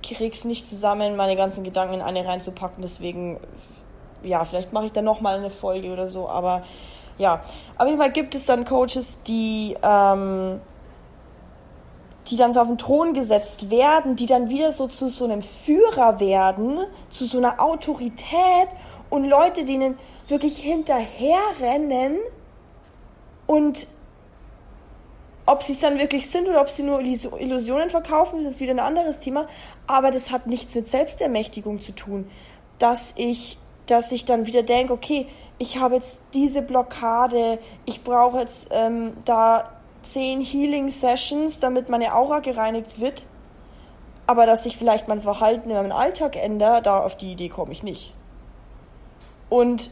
krieg's 0.03 0.45
nicht 0.45 0.67
zusammen, 0.67 1.17
meine 1.17 1.37
ganzen 1.37 1.65
Gedanken 1.65 1.95
in 1.95 2.03
eine 2.03 2.27
reinzupacken. 2.27 2.83
Deswegen, 2.83 3.39
ja, 4.23 4.45
vielleicht 4.45 4.73
mache 4.73 4.87
ich 4.87 4.93
da 4.93 5.03
nochmal 5.03 5.37
eine 5.37 5.51
Folge 5.51 5.93
oder 5.93 6.07
so, 6.07 6.29
aber 6.29 6.63
ja. 7.19 7.43
Auf 7.77 7.87
jeden 7.87 7.99
Fall 7.99 8.13
gibt 8.13 8.35
es 8.35 8.47
dann 8.47 8.65
Coaches, 8.65 9.23
die, 9.25 9.77
ähm, 9.83 10.61
die 12.29 12.37
dann 12.37 12.53
so 12.53 12.61
auf 12.61 12.67
den 12.67 12.79
Thron 12.79 13.13
gesetzt 13.13 13.71
werden, 13.71 14.17
die 14.17 14.27
dann 14.27 14.49
wieder 14.49 14.73
so 14.73 14.87
zu 14.87 15.09
so 15.11 15.25
einem 15.25 15.43
Führer 15.43 16.19
werden, 16.19 16.79
zu 17.11 17.27
so 17.27 17.39
einer 17.39 17.61
Autorität 17.61 18.69
und 19.11 19.25
Leute, 19.29 19.65
denen 19.65 19.99
wirklich 20.29 20.59
hinterherrennen 20.59 22.19
und 23.47 23.87
ob 25.47 25.65
sie 25.65 25.73
es 25.73 25.81
dann 25.81 25.99
wirklich 25.99 26.31
sind 26.31 26.49
oder 26.49 26.61
ob 26.61 26.69
sie 26.69 26.85
nur 26.85 27.01
Illusionen 27.01 27.91
verkaufen, 27.91 28.39
ist 28.39 28.45
jetzt 28.45 28.61
wieder 28.61 28.73
ein 28.73 28.79
anderes 28.79 29.19
Thema. 29.19 29.49
Aber 29.89 30.13
das 30.13 30.31
hat 30.31 30.47
nichts 30.47 30.75
mit 30.77 30.87
Selbstermächtigung 30.87 31.81
zu 31.81 31.93
tun. 31.93 32.31
Dass 32.79 33.15
ich, 33.17 33.59
dass 33.87 34.13
ich 34.13 34.25
dann 34.25 34.47
wieder 34.47 34.63
denke, 34.63 34.93
okay, 34.93 35.27
ich 35.59 35.79
habe 35.79 35.97
jetzt 35.97 36.21
diese 36.35 36.63
Blockade, 36.63 37.59
ich 37.85 38.05
brauche 38.05 38.39
jetzt 38.39 38.69
ähm, 38.71 39.13
da 39.25 39.73
zehn 40.03 40.41
Healing 40.41 40.89
Sessions, 40.89 41.59
damit 41.59 41.89
meine 41.89 42.15
Aura 42.15 42.39
gereinigt 42.39 43.01
wird. 43.01 43.27
Aber 44.29 44.47
dass 44.47 44.65
ich 44.67 44.77
vielleicht 44.77 45.09
mein 45.09 45.21
Verhalten 45.21 45.71
in 45.71 45.77
meinem 45.77 45.93
Alltag 45.93 46.37
ändere, 46.37 46.81
da 46.81 47.01
auf 47.01 47.17
die 47.17 47.33
Idee 47.33 47.49
komme 47.49 47.73
ich 47.73 47.83
nicht. 47.83 48.15
Und 49.51 49.91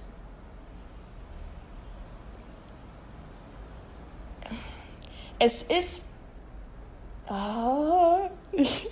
es 5.38 5.62
ist. 5.64 6.06
Ah, 7.28 8.30
ich, 8.52 8.88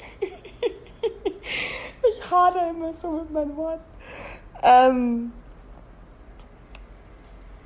hadere 2.31 2.71
immer 2.71 2.93
so 2.93 3.13
mit 3.13 3.31
meinen 3.31 3.57
Worten. 3.57 3.83
Ähm, 4.63 5.33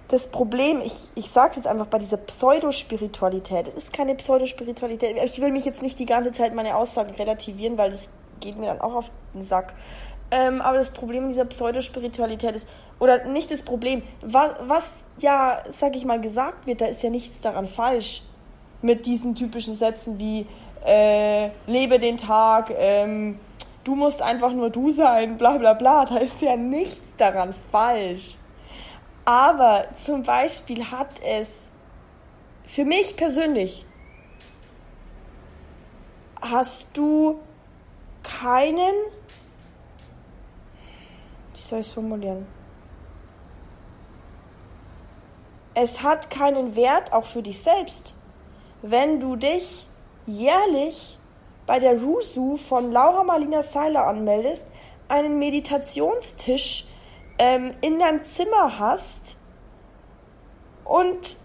das 0.06 0.28
Problem, 0.28 0.80
ich, 0.80 1.10
ich 1.14 1.30
sage 1.30 1.50
es 1.50 1.56
jetzt 1.56 1.66
einfach 1.66 1.86
bei 1.86 1.98
dieser 1.98 2.18
Pseudospiritualität, 2.18 3.68
es 3.68 3.74
ist 3.74 3.92
keine 3.92 4.14
Pseudospiritualität. 4.14 5.16
Ich 5.24 5.40
will 5.40 5.50
mich 5.50 5.64
jetzt 5.64 5.82
nicht 5.82 5.98
die 5.98 6.06
ganze 6.06 6.30
Zeit 6.30 6.54
meine 6.54 6.76
Aussagen 6.76 7.14
relativieren, 7.14 7.78
weil 7.78 7.90
das 7.90 8.10
geht 8.40 8.56
mir 8.56 8.66
dann 8.66 8.80
auch 8.80 8.94
auf 8.94 9.10
den 9.34 9.42
Sack. 9.42 9.74
Ähm, 10.30 10.60
aber 10.60 10.78
das 10.78 10.92
Problem 10.92 11.28
dieser 11.28 11.44
Pseudospiritualität 11.44 12.54
ist, 12.54 12.68
oder 12.98 13.24
nicht 13.24 13.50
das 13.50 13.62
Problem, 13.62 14.02
was, 14.20 14.50
was 14.62 15.04
ja, 15.18 15.62
sag 15.70 15.96
ich 15.96 16.04
mal, 16.04 16.20
gesagt 16.20 16.66
wird, 16.66 16.80
da 16.80 16.86
ist 16.86 17.02
ja 17.02 17.10
nichts 17.10 17.40
daran 17.40 17.66
falsch 17.66 18.22
mit 18.82 19.06
diesen 19.06 19.34
typischen 19.34 19.74
Sätzen 19.74 20.18
wie 20.18 20.46
äh, 20.84 21.50
lebe 21.66 21.98
den 21.98 22.16
Tag, 22.16 22.72
ähm, 22.76 23.38
du 23.84 23.94
musst 23.94 24.22
einfach 24.22 24.52
nur 24.52 24.70
du 24.70 24.90
sein, 24.90 25.36
bla 25.36 25.58
bla 25.58 25.74
bla. 25.74 26.04
Da 26.04 26.18
ist 26.18 26.40
ja 26.42 26.56
nichts 26.56 27.14
daran 27.16 27.54
falsch. 27.70 28.36
Aber 29.24 29.86
zum 29.94 30.22
Beispiel 30.22 30.90
hat 30.90 31.20
es 31.22 31.70
für 32.64 32.84
mich 32.84 33.16
persönlich, 33.16 33.86
hast 36.40 36.96
du 36.96 37.38
keinen, 38.22 38.94
wie 41.60 41.68
soll 41.68 41.80
ich 41.80 41.88
es 41.88 41.92
formulieren? 41.92 42.46
Es 45.74 46.02
hat 46.02 46.30
keinen 46.30 46.74
Wert 46.74 47.12
auch 47.12 47.26
für 47.26 47.42
dich 47.42 47.60
selbst, 47.62 48.14
wenn 48.82 49.20
du 49.20 49.36
dich 49.36 49.86
jährlich 50.26 51.18
bei 51.66 51.78
der 51.78 52.00
Rusu 52.00 52.56
von 52.56 52.90
Laura 52.90 53.24
Marlina 53.24 53.62
Seiler 53.62 54.06
anmeldest, 54.06 54.66
einen 55.08 55.38
Meditationstisch 55.38 56.86
ähm, 57.38 57.74
in 57.82 57.98
deinem 57.98 58.24
Zimmer 58.24 58.78
hast 58.78 59.36
und 60.84 61.36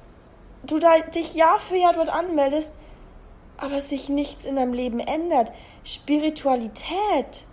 du 0.64 0.80
dich 1.14 1.36
Jahr 1.36 1.60
für 1.60 1.76
Jahr 1.76 1.94
dort 1.94 2.10
anmeldest, 2.10 2.74
aber 3.58 3.80
sich 3.82 4.08
nichts 4.10 4.46
in 4.46 4.56
deinem 4.56 4.74
Leben 4.74 5.00
ändert. 5.00 5.52
Spiritualität 5.84 7.46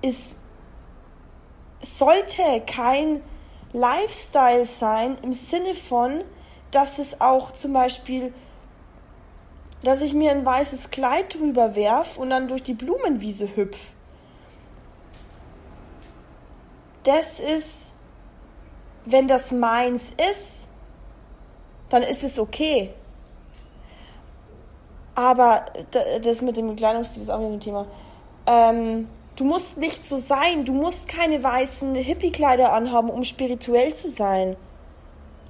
ist, 0.00 0.38
sollte 1.82 2.62
kein 2.66 3.22
Lifestyle 3.72 4.64
sein 4.64 5.18
im 5.22 5.32
Sinne 5.32 5.74
von, 5.74 6.22
dass 6.70 6.98
es 6.98 7.20
auch 7.20 7.52
zum 7.52 7.72
Beispiel, 7.72 8.32
dass 9.82 10.00
ich 10.00 10.14
mir 10.14 10.30
ein 10.30 10.44
weißes 10.44 10.90
Kleid 10.90 11.34
drüber 11.34 11.74
werf 11.74 12.16
und 12.16 12.30
dann 12.30 12.48
durch 12.48 12.62
die 12.62 12.74
Blumenwiese 12.74 13.56
hüpf. 13.56 13.78
Das 17.02 17.40
ist, 17.40 17.92
wenn 19.04 19.26
das 19.26 19.52
meins 19.52 20.12
ist, 20.30 20.68
dann 21.88 22.02
ist 22.02 22.22
es 22.22 22.38
okay. 22.38 22.94
Aber 25.14 25.66
das 26.22 26.40
mit 26.40 26.56
dem 26.56 26.74
Kleidungsstil 26.76 27.22
ist 27.22 27.28
auch 27.28 27.40
wieder 27.40 27.50
ein 27.50 27.60
Thema. 27.60 27.86
Ähm, 28.46 29.08
du 29.36 29.44
musst 29.44 29.76
nicht 29.76 30.06
so 30.06 30.16
sein. 30.16 30.64
Du 30.64 30.72
musst 30.72 31.08
keine 31.08 31.42
weißen 31.42 31.94
Hippie-Kleider 31.94 32.72
anhaben, 32.72 33.10
um 33.10 33.24
spirituell 33.24 33.94
zu 33.94 34.08
sein. 34.08 34.56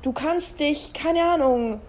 Du 0.02 0.12
kannst 0.12 0.60
dich, 0.60 0.92
keine 0.92 1.22
Ahnung, 1.22 1.80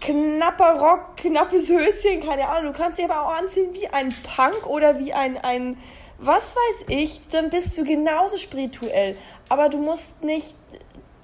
knapper 0.00 0.80
Rock, 0.80 1.16
knappes 1.16 1.70
Höschen, 1.70 2.20
keine 2.24 2.48
Ahnung. 2.48 2.72
Du 2.72 2.78
kannst 2.78 2.98
dich 2.98 3.04
aber 3.04 3.26
auch 3.26 3.34
anziehen 3.34 3.70
wie 3.72 3.88
ein 3.88 4.14
Punk 4.36 4.66
oder 4.66 4.98
wie 4.98 5.12
ein, 5.12 5.36
ein, 5.38 5.76
was 6.18 6.54
weiß 6.54 6.86
ich. 6.88 7.20
Dann 7.28 7.50
bist 7.50 7.76
du 7.76 7.84
genauso 7.84 8.36
spirituell. 8.36 9.16
Aber 9.48 9.68
du 9.68 9.78
musst 9.78 10.22
nicht, 10.22 10.54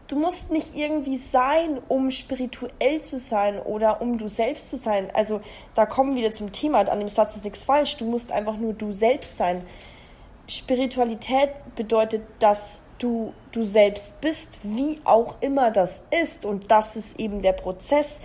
du 0.08 0.16
musst 0.16 0.50
nicht 0.50 0.74
irgendwie 0.74 1.16
sein, 1.16 1.80
um 1.88 2.10
spirituell 2.10 3.02
zu 3.02 3.18
sein 3.18 3.60
oder 3.60 4.00
um 4.00 4.18
du 4.18 4.26
selbst 4.28 4.70
zu 4.70 4.76
sein. 4.76 5.08
Also 5.14 5.40
da 5.74 5.86
kommen 5.86 6.12
wir 6.12 6.22
wieder 6.22 6.32
zum 6.32 6.50
Thema. 6.50 6.80
An 6.80 6.98
dem 6.98 7.08
Satz 7.08 7.36
ist 7.36 7.44
nichts 7.44 7.64
falsch. 7.64 7.96
Du 7.96 8.06
musst 8.06 8.32
einfach 8.32 8.56
nur 8.56 8.72
du 8.72 8.90
selbst 8.90 9.36
sein. 9.36 9.64
Spiritualität 10.46 11.50
bedeutet, 11.74 12.22
dass 12.38 12.84
du 12.98 13.32
du 13.54 13.64
selbst 13.64 14.20
bist, 14.20 14.58
wie 14.62 15.00
auch 15.04 15.36
immer 15.40 15.70
das 15.70 16.04
ist. 16.22 16.44
Und 16.44 16.70
das 16.70 16.96
ist 16.96 17.18
eben 17.18 17.40
der 17.42 17.52
Prozess 17.52 18.20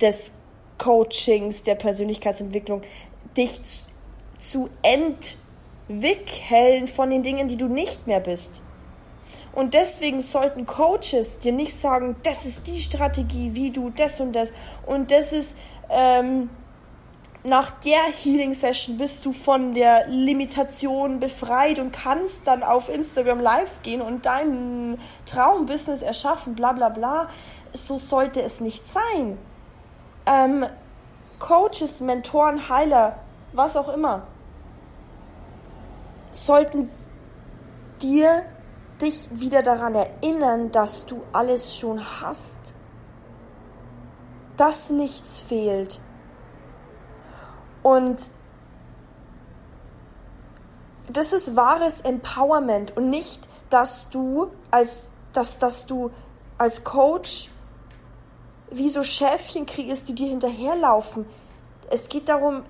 des 0.00 0.34
Coachings, 0.78 1.64
der 1.64 1.74
Persönlichkeitsentwicklung, 1.76 2.82
dich 3.36 3.60
zu 4.38 4.68
entwickeln 4.82 6.86
von 6.86 7.10
den 7.10 7.22
Dingen, 7.22 7.48
die 7.48 7.56
du 7.56 7.68
nicht 7.68 8.06
mehr 8.06 8.20
bist. 8.20 8.62
Und 9.52 9.74
deswegen 9.74 10.20
sollten 10.20 10.66
Coaches 10.66 11.38
dir 11.38 11.52
nicht 11.52 11.74
sagen, 11.74 12.16
das 12.24 12.44
ist 12.44 12.66
die 12.66 12.80
Strategie, 12.80 13.54
wie 13.54 13.70
du 13.70 13.90
das 13.90 14.20
und 14.20 14.34
das 14.34 14.52
und 14.84 15.12
das 15.12 15.32
ist 15.32 15.56
ähm, 15.90 16.50
nach 17.44 17.70
der 17.70 18.04
Healing 18.04 18.54
Session 18.54 18.96
bist 18.96 19.26
du 19.26 19.32
von 19.32 19.74
der 19.74 20.08
Limitation 20.08 21.20
befreit 21.20 21.78
und 21.78 21.92
kannst 21.92 22.46
dann 22.46 22.62
auf 22.62 22.88
Instagram 22.88 23.38
live 23.38 23.82
gehen 23.82 24.00
und 24.00 24.24
dein 24.24 24.98
Traumbusiness 25.26 26.00
erschaffen, 26.00 26.54
bla 26.54 26.72
bla 26.72 26.88
bla. 26.88 27.28
So 27.74 27.98
sollte 27.98 28.40
es 28.40 28.60
nicht 28.60 28.90
sein. 28.90 29.36
Ähm, 30.24 30.64
Coaches, 31.38 32.00
Mentoren, 32.00 32.70
Heiler, 32.70 33.18
was 33.52 33.76
auch 33.76 33.92
immer, 33.92 34.26
sollten 36.30 36.88
dir 38.00 38.42
dich 39.02 39.28
wieder 39.32 39.62
daran 39.62 39.94
erinnern, 39.94 40.72
dass 40.72 41.04
du 41.04 41.22
alles 41.34 41.76
schon 41.76 42.22
hast, 42.22 42.74
dass 44.56 44.88
nichts 44.88 45.40
fehlt 45.42 46.00
und 47.84 48.30
das 51.12 51.34
ist 51.34 51.54
wahres 51.54 52.00
Empowerment 52.00 52.96
und 52.96 53.10
nicht, 53.10 53.46
dass 53.68 54.08
du 54.08 54.50
als, 54.70 55.12
dass, 55.34 55.58
dass 55.58 55.84
du 55.84 56.10
als 56.56 56.82
Coach 56.82 57.50
wie 58.70 58.88
so 58.88 59.02
Schäfchen 59.02 59.66
kriegst, 59.66 60.08
die 60.08 60.14
dir 60.14 60.28
hinterherlaufen. 60.28 61.26
Es 61.90 62.08
geht 62.08 62.30
darum, 62.30 62.62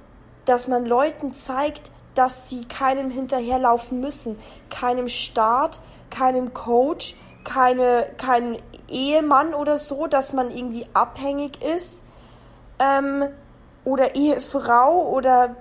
dass 0.47 0.67
man 0.67 0.85
Leuten 0.85 1.33
zeigt, 1.33 1.93
dass 2.17 2.49
sie 2.49 2.65
keinem 2.65 3.11
hinterherlaufen 3.11 4.01
müssen. 4.01 4.37
Keinem 4.69 5.07
Staat, 5.07 5.79
keinem 6.11 6.53
Coach, 6.55 7.15
keine, 7.45 8.11
kein 8.17 8.59
Ehemann 8.89 9.55
oder 9.55 9.77
so, 9.77 10.09
dass 10.09 10.33
man 10.33 10.51
irgendwie 10.51 10.87
abhängig 10.93 11.63
ist. 11.63 12.03
Ähm, 12.81 13.29
oder 13.85 14.15
Ehefrau 14.15 15.09
oder 15.11 15.57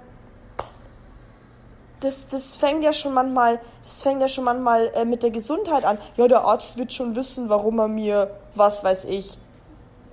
das, 1.99 2.27
das 2.27 2.55
fängt 2.55 2.83
ja 2.83 2.91
schon 2.91 3.13
manchmal, 3.13 3.59
das 3.83 4.01
fängt 4.01 4.21
ja 4.21 4.27
schon 4.27 4.43
manchmal 4.43 4.91
äh, 4.93 5.05
mit 5.05 5.23
der 5.23 5.31
Gesundheit 5.31 5.85
an. 5.85 5.97
Ja, 6.17 6.27
der 6.27 6.41
Arzt 6.41 6.77
wird 6.77 6.91
schon 6.91 7.15
wissen, 7.15 7.49
warum 7.49 7.79
er 7.79 7.87
mir, 7.87 8.29
was 8.55 8.83
weiß 8.83 9.05
ich, 9.05 9.37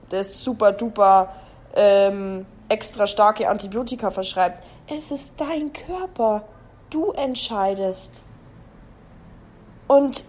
das 0.08 0.42
super 0.42 0.72
duper 0.72 1.34
ähm, 1.74 2.46
extra 2.68 3.06
starke 3.06 3.48
Antibiotika 3.48 4.10
verschreibt. 4.10 4.62
Es 4.88 5.10
ist 5.10 5.34
dein 5.38 5.72
Körper. 5.72 6.42
Du 6.90 7.12
entscheidest. 7.12 8.22
Und 9.86 10.24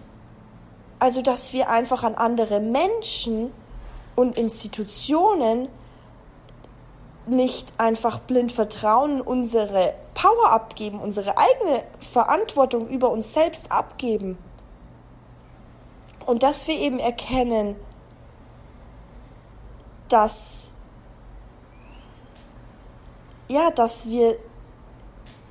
also, 0.98 1.22
dass 1.22 1.52
wir 1.52 1.68
einfach 1.68 2.04
an 2.04 2.14
andere 2.14 2.60
Menschen 2.60 3.52
und 4.14 4.36
Institutionen 4.36 5.68
nicht 7.26 7.72
einfach 7.78 8.20
blind 8.20 8.52
vertrauen, 8.52 9.20
unsere 9.20 9.94
Power 10.14 10.50
abgeben, 10.50 10.98
unsere 10.98 11.36
eigene 11.38 11.82
Verantwortung 12.00 12.88
über 12.88 13.10
uns 13.10 13.32
selbst 13.32 13.70
abgeben. 13.70 14.38
Und 16.26 16.42
dass 16.42 16.68
wir 16.68 16.76
eben 16.76 16.98
erkennen, 16.98 17.76
dass 20.08 20.74
ja, 23.48 23.70
dass 23.70 24.08
wir 24.08 24.36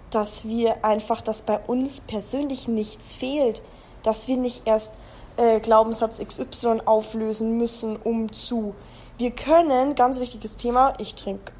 dass 0.09 0.45
wir 0.45 0.83
einfach, 0.83 1.21
dass 1.21 1.43
bei 1.43 1.57
uns 1.57 2.01
persönlich 2.01 2.67
nichts 2.67 3.15
fehlt, 3.15 3.61
dass 4.03 4.27
wir 4.27 4.35
nicht 4.35 4.67
erst 4.67 4.95
äh, 5.37 5.61
Glaubenssatz 5.61 6.19
XY 6.19 6.81
auflösen 6.85 7.57
müssen, 7.57 7.95
um 7.95 8.33
zu 8.33 8.75
wir 9.17 9.31
können, 9.31 9.95
ganz 9.95 10.19
wichtiges 10.19 10.57
Thema, 10.57 10.95
ich 10.97 11.15
trinke 11.15 11.53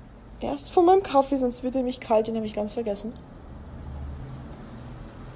erst 0.44 0.72
von 0.72 0.86
meinem 0.86 1.04
Kaffee, 1.04 1.38
sonst 1.38 1.64
wird 1.64 1.76
er 1.76 1.84
mich 1.84 2.00
kalt, 2.00 2.28
den 2.28 2.36
habe 2.36 2.46
ich 2.46 2.54
ganz 2.54 2.74
vergessen. 2.74 3.14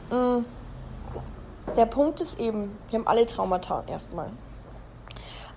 Mm. 0.09 0.45
Der 1.75 1.85
Punkt 1.85 2.21
ist 2.21 2.39
eben, 2.39 2.77
wir 2.89 2.99
haben 2.99 3.07
alle 3.07 3.25
Traumata 3.25 3.83
erstmal. 3.87 4.29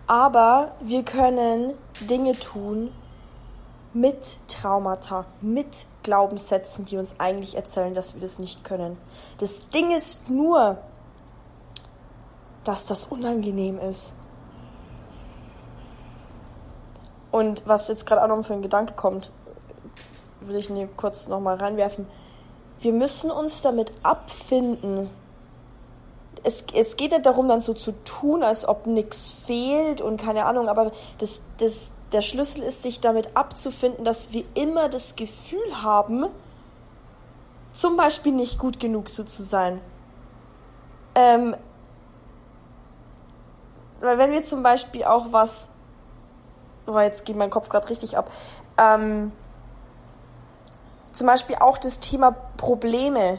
Aber 0.07 0.73
wir 0.81 1.05
können 1.05 1.75
Dinge 2.01 2.33
tun 2.33 2.91
mit 3.93 4.37
Traumata, 4.49 5.27
mit 5.41 5.67
Glaubenssätzen, 6.03 6.87
die 6.87 6.97
uns 6.97 7.17
eigentlich 7.19 7.57
erzählen, 7.57 7.95
dass 7.95 8.15
wir 8.15 8.21
das 8.21 8.39
nicht 8.39 8.65
können. 8.65 8.97
Das 9.39 9.69
Ding 9.69 9.91
ist 9.91 10.31
nur, 10.31 10.79
dass 12.65 12.87
das 12.87 13.05
unangenehm 13.05 13.79
ist. 13.79 14.13
Und 17.39 17.63
was 17.67 17.87
jetzt 17.87 18.05
gerade 18.05 18.25
auch 18.25 18.27
noch 18.27 18.45
für 18.45 18.55
ein 18.55 18.63
Gedanke 18.63 18.95
kommt, 18.95 19.31
will 20.41 20.57
ich 20.57 20.67
hier 20.67 20.89
kurz 20.97 21.29
nochmal 21.29 21.57
reinwerfen. 21.57 22.09
Wir 22.81 22.93
müssen 22.93 23.31
uns 23.31 23.63
damit 23.63 23.93
abfinden. 24.03 25.09
Es, 26.43 26.65
es 26.75 26.97
geht 26.97 27.13
nicht 27.13 27.27
darum, 27.27 27.47
dann 27.47 27.61
so 27.61 27.75
zu 27.75 27.93
tun, 28.03 28.43
als 28.43 28.67
ob 28.67 28.89
nichts 28.89 29.31
fehlt 29.31 30.01
und 30.01 30.21
keine 30.21 30.47
Ahnung, 30.47 30.69
aber 30.69 30.91
das, 31.19 31.41
das, 31.59 31.93
der 32.11 32.23
Schlüssel 32.23 32.65
ist, 32.65 32.83
sich 32.83 32.99
damit 32.99 33.37
abzufinden, 33.37 34.05
dass 34.05 34.33
wir 34.33 34.43
immer 34.55 34.89
das 34.89 35.15
Gefühl 35.15 35.81
haben, 35.81 36.27
zum 37.73 37.97
Beispiel 37.97 38.33
nicht 38.33 38.59
gut 38.59 38.81
genug 38.81 39.09
so 39.09 39.23
zu 39.23 39.45
sein. 39.45 39.81
Ähm, 41.15 41.55
weil 44.01 44.19
wenn 44.19 44.33
wir 44.33 44.43
zum 44.43 44.65
Beispiel 44.65 45.05
auch 45.05 45.27
was, 45.31 45.71
oh, 46.89 46.99
jetzt 46.99 47.25
geht 47.25 47.37
mein 47.37 47.51
Kopf 47.51 47.69
gerade 47.69 47.89
richtig 47.89 48.17
ab, 48.17 48.31
ähm, 48.79 49.33
zum 51.13 51.27
Beispiel 51.27 51.57
auch 51.57 51.79
das 51.79 51.99
Thema 51.99 52.37
Probleme. 52.57 53.39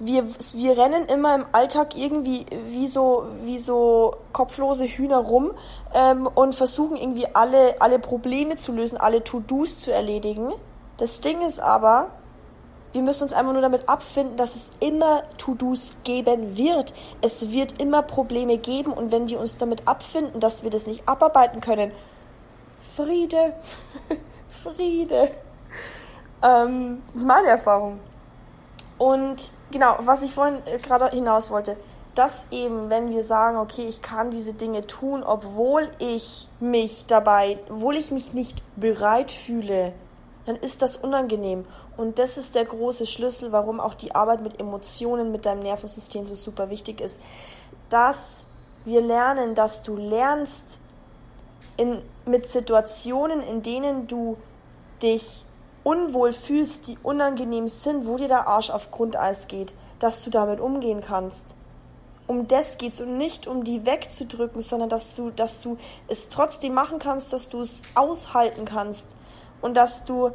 Wir, 0.00 0.24
wir 0.52 0.78
rennen 0.78 1.06
immer 1.06 1.34
im 1.34 1.46
Alltag 1.50 1.96
irgendwie 1.96 2.46
wie 2.68 2.86
so, 2.86 3.24
wie 3.42 3.58
so 3.58 4.14
kopflose 4.32 4.84
Hühner 4.84 5.18
rum 5.18 5.52
ähm, 5.92 6.26
und 6.26 6.54
versuchen 6.54 6.96
irgendwie 6.96 7.26
alle, 7.34 7.80
alle 7.80 7.98
Probleme 7.98 8.56
zu 8.56 8.72
lösen, 8.72 8.96
alle 8.98 9.24
To-Dos 9.24 9.78
zu 9.78 9.92
erledigen. 9.92 10.52
Das 10.98 11.20
Ding 11.20 11.40
ist 11.40 11.58
aber, 11.58 12.10
wir 12.92 13.02
müssen 13.02 13.24
uns 13.24 13.32
einfach 13.32 13.52
nur 13.52 13.62
damit 13.62 13.88
abfinden, 13.88 14.36
dass 14.36 14.54
es 14.54 14.70
immer 14.80 15.22
To-Dos 15.36 15.96
geben 16.04 16.56
wird. 16.56 16.94
Es 17.20 17.50
wird 17.50 17.80
immer 17.80 18.02
Probleme 18.02 18.58
geben 18.58 18.92
und 18.92 19.10
wenn 19.10 19.28
wir 19.28 19.40
uns 19.40 19.58
damit 19.58 19.88
abfinden, 19.88 20.40
dass 20.40 20.62
wir 20.62 20.70
das 20.70 20.86
nicht 20.86 21.08
abarbeiten 21.08 21.60
können, 21.60 21.92
Friede, 22.96 23.54
Friede. 24.62 25.30
Ähm, 26.42 27.02
das 27.12 27.22
ist 27.22 27.26
meine 27.26 27.48
Erfahrung. 27.48 28.00
Und 28.98 29.50
genau, 29.70 29.96
was 30.00 30.22
ich 30.22 30.34
vorhin 30.34 30.58
äh, 30.66 30.78
gerade 30.78 31.10
hinaus 31.10 31.50
wollte, 31.50 31.76
dass 32.14 32.46
eben, 32.50 32.90
wenn 32.90 33.10
wir 33.10 33.22
sagen, 33.22 33.58
okay, 33.58 33.86
ich 33.86 34.02
kann 34.02 34.32
diese 34.32 34.52
Dinge 34.52 34.86
tun, 34.86 35.22
obwohl 35.22 35.88
ich 36.00 36.48
mich 36.58 37.06
dabei, 37.06 37.58
obwohl 37.70 37.96
ich 37.96 38.10
mich 38.10 38.32
nicht 38.32 38.60
bereit 38.74 39.30
fühle, 39.30 39.92
dann 40.46 40.56
ist 40.56 40.82
das 40.82 40.96
unangenehm. 40.96 41.64
Und 41.96 42.18
das 42.18 42.36
ist 42.36 42.54
der 42.54 42.64
große 42.64 43.06
Schlüssel, 43.06 43.52
warum 43.52 43.78
auch 43.78 43.94
die 43.94 44.14
Arbeit 44.14 44.40
mit 44.40 44.58
Emotionen, 44.58 45.30
mit 45.30 45.46
deinem 45.46 45.60
Nervensystem 45.60 46.26
so 46.26 46.34
super 46.34 46.70
wichtig 46.70 47.00
ist. 47.00 47.20
Dass 47.88 48.42
wir 48.84 49.00
lernen, 49.00 49.54
dass 49.54 49.82
du 49.82 49.96
lernst, 49.96 50.78
in, 51.78 52.02
mit 52.26 52.46
Situationen, 52.46 53.40
in 53.40 53.62
denen 53.62 54.06
du 54.06 54.36
dich 55.00 55.46
unwohl 55.84 56.32
fühlst, 56.32 56.86
die 56.86 56.98
unangenehm 57.02 57.68
sind, 57.68 58.06
wo 58.06 58.18
dir 58.18 58.28
der 58.28 58.46
Arsch 58.46 58.68
auf 58.68 58.90
Grundeis 58.90 59.48
geht, 59.48 59.72
dass 60.00 60.22
du 60.22 60.28
damit 60.28 60.60
umgehen 60.60 61.00
kannst. 61.00 61.54
Um 62.26 62.46
das 62.46 62.76
geht's 62.76 63.00
und 63.00 63.16
nicht 63.16 63.46
um 63.46 63.64
die 63.64 63.86
wegzudrücken, 63.86 64.60
sondern 64.60 64.90
dass 64.90 65.14
du, 65.14 65.30
dass 65.30 65.62
du 65.62 65.78
es 66.08 66.28
trotzdem 66.28 66.74
machen 66.74 66.98
kannst, 66.98 67.32
dass 67.32 67.48
du 67.48 67.62
es 67.62 67.84
aushalten 67.94 68.66
kannst 68.66 69.06
und 69.62 69.78
dass 69.78 70.04
du 70.04 70.32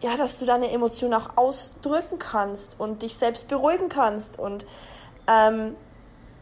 ja, 0.00 0.16
dass 0.16 0.36
du 0.36 0.44
deine 0.44 0.70
Emotionen 0.70 1.14
auch 1.14 1.36
ausdrücken 1.36 2.18
kannst 2.18 2.78
und 2.78 3.00
dich 3.00 3.16
selbst 3.16 3.48
beruhigen 3.48 3.88
kannst 3.88 4.38
und 4.38 4.66
ähm, 5.26 5.76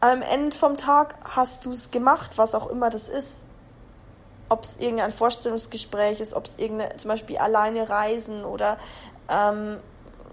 am 0.01 0.20
Ende 0.20 0.57
vom 0.57 0.77
Tag 0.77 1.14
hast 1.22 1.64
du 1.64 1.70
es 1.70 1.92
gemacht, 1.92 2.33
was 2.37 2.57
auch 2.57 2.68
immer 2.68 2.90
das 2.90 3.09
ist 3.09 3.46
ob 4.53 4.65
es 4.65 4.77
irgendein 4.79 5.11
Vorstellungsgespräch 5.11 6.21
ist, 6.21 6.35
ob 6.35 6.45
es 6.45 6.57
zum 6.57 7.09
Beispiel 7.09 7.38
alleine 7.38 7.88
reisen 7.88 8.45
oder 8.45 8.77
ähm, 9.31 9.79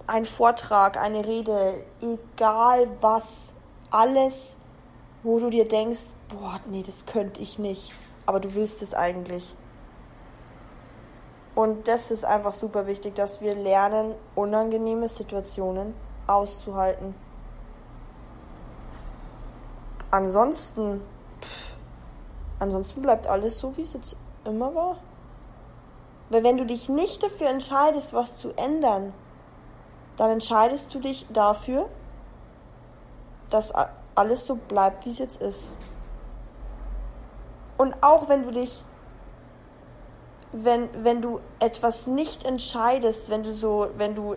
ein 0.07 0.25
Vortrag, 0.25 0.97
eine 0.97 1.25
Rede, 1.25 1.85
egal 2.01 2.89
was, 2.99 3.53
alles, 3.91 4.57
wo 5.23 5.39
du 5.39 5.49
dir 5.49 5.67
denkst, 5.67 6.13
boah, 6.27 6.59
nee, 6.67 6.83
das 6.83 7.05
könnte 7.05 7.41
ich 7.41 7.59
nicht, 7.59 7.93
aber 8.25 8.41
du 8.41 8.53
willst 8.55 8.81
es 8.81 8.93
eigentlich. 8.93 9.55
Und 11.55 11.87
das 11.87 12.11
ist 12.11 12.25
einfach 12.25 12.53
super 12.53 12.87
wichtig, 12.87 13.15
dass 13.15 13.41
wir 13.41 13.55
lernen, 13.55 14.15
unangenehme 14.35 15.07
Situationen 15.07 15.93
auszuhalten. 16.27 17.15
Ansonsten 20.11 21.01
Ansonsten 22.59 23.01
bleibt 23.01 23.27
alles 23.27 23.57
so, 23.59 23.75
wie 23.77 23.81
es 23.81 23.93
jetzt 23.93 24.17
immer 24.45 24.75
war. 24.75 24.97
Weil 26.29 26.43
wenn 26.43 26.57
du 26.57 26.65
dich 26.65 26.89
nicht 26.89 27.23
dafür 27.23 27.49
entscheidest, 27.49 28.13
was 28.13 28.37
zu 28.37 28.51
ändern, 28.55 29.13
dann 30.17 30.31
entscheidest 30.31 30.93
du 30.93 30.99
dich 30.99 31.25
dafür, 31.31 31.87
dass 33.49 33.73
alles 34.15 34.45
so 34.45 34.55
bleibt, 34.55 35.05
wie 35.05 35.09
es 35.09 35.19
jetzt 35.19 35.41
ist. 35.41 35.75
Und 37.77 37.95
auch 38.01 38.27
wenn 38.27 38.43
du 38.43 38.51
dich, 38.51 38.83
wenn, 40.51 40.89
wenn 41.03 41.21
du 41.21 41.39
etwas 41.59 42.05
nicht 42.05 42.43
entscheidest, 42.43 43.29
wenn 43.29 43.43
du 43.43 43.53
so, 43.53 43.87
wenn 43.97 44.13
du 44.13 44.35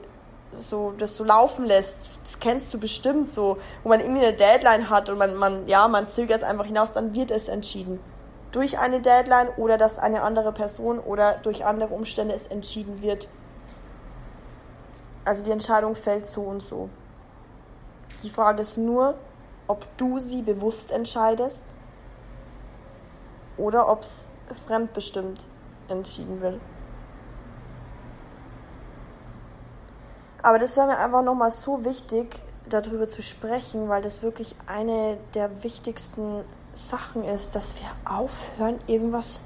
so 0.52 0.92
das 0.96 1.16
so 1.16 1.24
laufen 1.24 1.64
lässt, 1.64 1.98
das 2.22 2.38
kennst 2.38 2.72
du 2.72 2.78
bestimmt 2.78 3.30
so, 3.30 3.58
wo 3.82 3.88
man 3.88 4.00
irgendwie 4.00 4.24
eine 4.24 4.36
Deadline 4.36 4.88
hat 4.88 5.08
und 5.10 5.18
man, 5.18 5.34
man, 5.34 5.66
ja, 5.66 5.88
man 5.88 6.08
zögert 6.08 6.38
es 6.38 6.42
einfach 6.44 6.66
hinaus, 6.66 6.92
dann 6.92 7.14
wird 7.14 7.30
es 7.30 7.48
entschieden 7.48 7.98
durch 8.52 8.78
eine 8.78 9.00
Deadline 9.00 9.48
oder 9.56 9.78
dass 9.78 9.98
eine 9.98 10.22
andere 10.22 10.52
Person 10.52 10.98
oder 10.98 11.38
durch 11.38 11.64
andere 11.64 11.92
Umstände 11.92 12.34
es 12.34 12.46
entschieden 12.46 13.02
wird. 13.02 13.28
Also 15.24 15.44
die 15.44 15.50
Entscheidung 15.50 15.94
fällt 15.94 16.26
so 16.26 16.42
und 16.42 16.62
so. 16.62 16.88
Die 18.22 18.30
Frage 18.30 18.62
ist 18.62 18.76
nur, 18.76 19.14
ob 19.66 19.86
du 19.96 20.18
sie 20.18 20.42
bewusst 20.42 20.92
entscheidest 20.92 21.66
oder 23.56 23.88
ob 23.88 24.02
es 24.02 24.32
fremdbestimmt 24.66 25.46
entschieden 25.88 26.40
wird. 26.40 26.60
Aber 30.42 30.58
das 30.58 30.76
war 30.76 30.86
mir 30.86 30.98
einfach 30.98 31.22
nochmal 31.22 31.50
so 31.50 31.84
wichtig, 31.84 32.42
darüber 32.68 33.08
zu 33.08 33.22
sprechen, 33.22 33.88
weil 33.88 34.02
das 34.02 34.22
wirklich 34.22 34.56
eine 34.66 35.18
der 35.34 35.62
wichtigsten 35.62 36.44
Sachen 36.74 37.24
ist, 37.24 37.54
dass 37.54 37.74
wir 37.76 37.88
aufhören, 38.04 38.80
irgendwas 38.86 39.42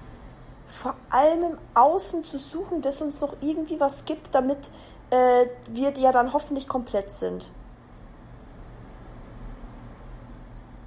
vor 0.67 0.97
allem 1.11 1.43
im 1.43 1.59
Außen 1.75 2.25
zu 2.25 2.39
suchen, 2.39 2.83
das 2.83 3.01
uns 3.01 3.21
noch 3.21 3.37
irgendwie 3.41 3.79
was 3.79 4.05
gibt, 4.05 4.35
damit 4.35 4.71
äh, 5.11 5.47
wir 5.69 5.93
ja 5.97 6.12
dann 6.12 6.33
hoffentlich 6.33 6.69
komplett 6.69 7.11
sind. 7.11 7.49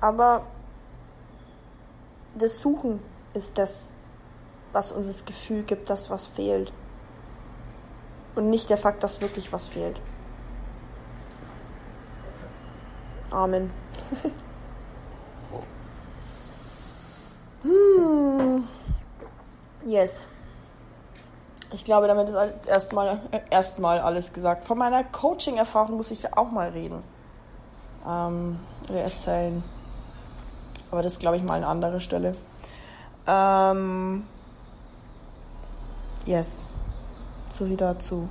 Aber 0.02 0.46
das 2.36 2.60
Suchen 2.60 3.02
ist 3.34 3.58
das, 3.58 3.94
was 4.72 4.92
uns 4.92 5.08
das 5.08 5.26
Gefühl 5.26 5.64
gibt, 5.64 5.90
dass 5.90 6.10
was 6.10 6.28
fehlt. 6.28 6.72
Und 8.36 8.50
nicht 8.50 8.70
der 8.70 8.78
Fakt, 8.78 9.04
dass 9.04 9.22
wirklich 9.22 9.52
was 9.52 9.68
fehlt. 9.68 10.00
Amen. 13.32 13.72
Yes. 19.86 20.28
Ich 21.72 21.84
glaube, 21.84 22.08
damit 22.08 22.30
ist 22.30 22.36
erstmal 22.68 23.20
erstmal 23.50 24.00
alles 24.00 24.34
gesagt. 24.34 24.66
Von 24.66 24.78
meiner 24.78 25.04
Coaching-Erfahrung 25.04 25.98
muss 25.98 26.12
ich 26.12 26.24
ja 26.24 26.30
auch 26.36 26.52
mal 26.52 26.70
reden. 26.70 27.04
Ähm, 28.08 28.60
oder 28.90 29.02
erzählen. 29.02 29.64
Aber 30.90 31.04
das 31.04 31.20
glaube 31.20 31.38
ich 31.38 31.44
mal 31.44 31.56
an 31.56 31.64
anderer 31.64 32.00
Stelle. 32.00 32.36
Ähm, 33.28 34.26
yes. 36.26 36.70
So 37.52 37.68
wie 37.68 37.78
dazu. 37.78 38.30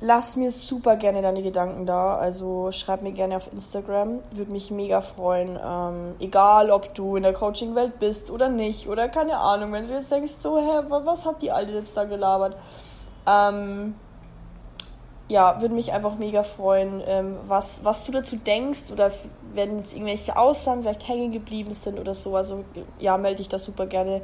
Lass 0.00 0.36
mir 0.36 0.50
super 0.50 0.96
gerne 0.96 1.22
deine 1.22 1.42
Gedanken 1.42 1.86
da. 1.86 2.16
Also 2.16 2.72
schreib 2.72 3.02
mir 3.02 3.12
gerne 3.12 3.36
auf 3.36 3.52
Instagram. 3.52 4.20
Würde 4.32 4.52
mich 4.52 4.70
mega 4.70 5.00
freuen. 5.00 5.58
Ähm, 5.62 6.14
egal, 6.20 6.70
ob 6.70 6.94
du 6.94 7.16
in 7.16 7.22
der 7.22 7.32
Coaching-Welt 7.32 7.98
bist 7.98 8.30
oder 8.30 8.48
nicht. 8.48 8.88
Oder 8.88 9.08
keine 9.08 9.38
Ahnung, 9.38 9.72
wenn 9.72 9.88
du 9.88 9.94
jetzt 9.94 10.10
denkst, 10.10 10.34
so, 10.40 10.58
hä, 10.58 10.84
was 10.88 11.26
hat 11.26 11.42
die 11.42 11.50
Alte 11.52 11.72
jetzt 11.72 11.96
da 11.96 12.04
gelabert? 12.04 12.56
Ähm, 13.26 13.94
ja, 15.28 15.60
würde 15.60 15.74
mich 15.74 15.92
einfach 15.92 16.16
mega 16.16 16.42
freuen, 16.42 17.02
ähm, 17.06 17.36
was, 17.46 17.84
was 17.84 18.04
du 18.04 18.12
dazu 18.12 18.36
denkst 18.36 18.92
oder 18.92 19.10
wenn 19.54 19.78
jetzt 19.78 19.94
irgendwelche 19.94 20.36
Aussagen 20.36 20.82
vielleicht 20.82 21.08
hängen 21.08 21.32
geblieben 21.32 21.72
sind 21.72 21.98
oder 21.98 22.14
so. 22.14 22.36
Also 22.36 22.64
ja, 22.98 23.16
melde 23.16 23.36
dich 23.36 23.48
da 23.48 23.58
super 23.58 23.86
gerne 23.86 24.20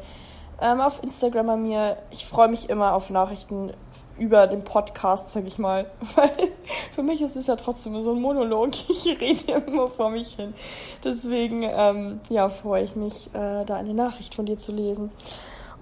ähm, 0.60 0.80
auf 0.80 1.02
Instagram 1.02 1.46
bei 1.46 1.56
mir. 1.56 1.96
Ich 2.10 2.26
freue 2.26 2.48
mich 2.48 2.68
immer 2.68 2.94
auf 2.94 3.10
Nachrichten 3.10 3.72
über 4.18 4.46
den 4.46 4.62
Podcast, 4.62 5.30
sag 5.30 5.46
ich 5.46 5.58
mal. 5.58 5.86
Weil 6.14 6.30
für 6.94 7.02
mich 7.02 7.22
ist 7.22 7.36
es 7.36 7.46
ja 7.46 7.56
trotzdem 7.56 8.02
so 8.02 8.12
ein 8.12 8.20
Monolog. 8.20 8.72
Ich 8.88 9.06
rede 9.20 9.64
immer 9.66 9.88
vor 9.88 10.10
mich 10.10 10.34
hin. 10.34 10.54
Deswegen, 11.02 11.62
ähm, 11.62 12.20
ja, 12.28 12.48
freue 12.48 12.84
ich 12.84 12.96
mich, 12.96 13.28
äh, 13.34 13.64
da 13.64 13.76
eine 13.76 13.94
Nachricht 13.94 14.34
von 14.34 14.46
dir 14.46 14.58
zu 14.58 14.72
lesen. 14.72 15.10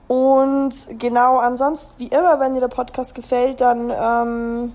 Und 0.07 0.73
genau, 0.99 1.39
ansonsten, 1.39 1.95
wie 1.99 2.07
immer, 2.07 2.41
wenn 2.41 2.55
dir 2.55 2.61
der 2.61 2.69
Podcast 2.69 3.15
gefällt, 3.15 3.61
dann 3.61 3.91
ähm, 3.91 4.73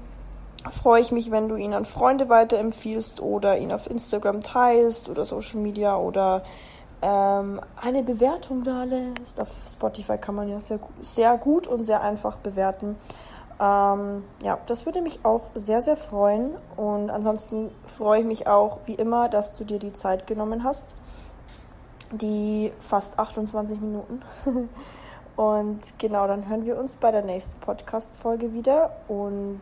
freue 0.70 1.02
ich 1.02 1.12
mich, 1.12 1.32
wenn 1.32 1.50
du 1.50 1.56
ihn 1.56 1.74
an 1.74 1.86
Freunde 1.86 2.30
weiterempfiehlst 2.30 3.22
oder 3.22 3.58
ihn 3.58 3.72
auf 3.72 3.90
Instagram 3.90 4.42
teilst 4.42 5.10
oder 5.10 5.26
Social 5.26 5.60
Media 5.60 5.98
oder 5.98 6.44
ähm, 7.04 7.60
eine 7.82 8.02
Bewertung 8.02 8.64
da 8.64 8.84
lässt. 8.86 9.40
Auf 9.40 9.52
Spotify 9.52 10.18
kann 10.18 10.36
man 10.36 10.48
ja 10.48 10.62
sehr, 10.62 10.80
sehr 11.02 11.38
gut 11.38 11.68
und 11.68 11.84
sehr 11.84 12.02
einfach 12.02 12.38
bewerten. 12.38 12.96
Ähm, 13.60 14.24
ja, 14.42 14.58
das 14.66 14.86
würde 14.86 15.02
mich 15.02 15.24
auch 15.26 15.50
sehr, 15.54 15.82
sehr 15.82 15.98
freuen. 15.98 16.56
Und 16.78 17.10
ansonsten 17.10 17.72
freue 17.86 18.22
ich 18.22 18.26
mich 18.26 18.48
auch, 18.48 18.80
wie 18.86 18.96
immer, 18.96 19.28
dass 19.28 19.58
du 19.58 19.66
dir 19.66 19.80
die 19.80 19.92
Zeit 19.92 20.28
genommen 20.28 20.64
hast. 20.64 20.96
Die 22.12 22.72
fast 22.80 23.20
28 23.20 23.82
Minuten. 23.82 24.22
und 25.36 25.82
genau, 26.00 26.26
dann 26.28 26.48
hören 26.48 26.66
wir 26.66 26.78
uns 26.78 26.96
bei 26.96 27.12
der 27.12 27.24
nächsten 27.24 27.60
Podcast-Folge 27.60 28.54
wieder. 28.54 28.96
Und 29.10 29.62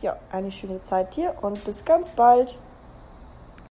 ja, 0.00 0.16
eine 0.32 0.50
schöne 0.50 0.80
Zeit 0.80 1.16
dir 1.16 1.34
und 1.40 1.62
bis 1.64 1.84
ganz 1.84 2.10
bald. 2.10 2.58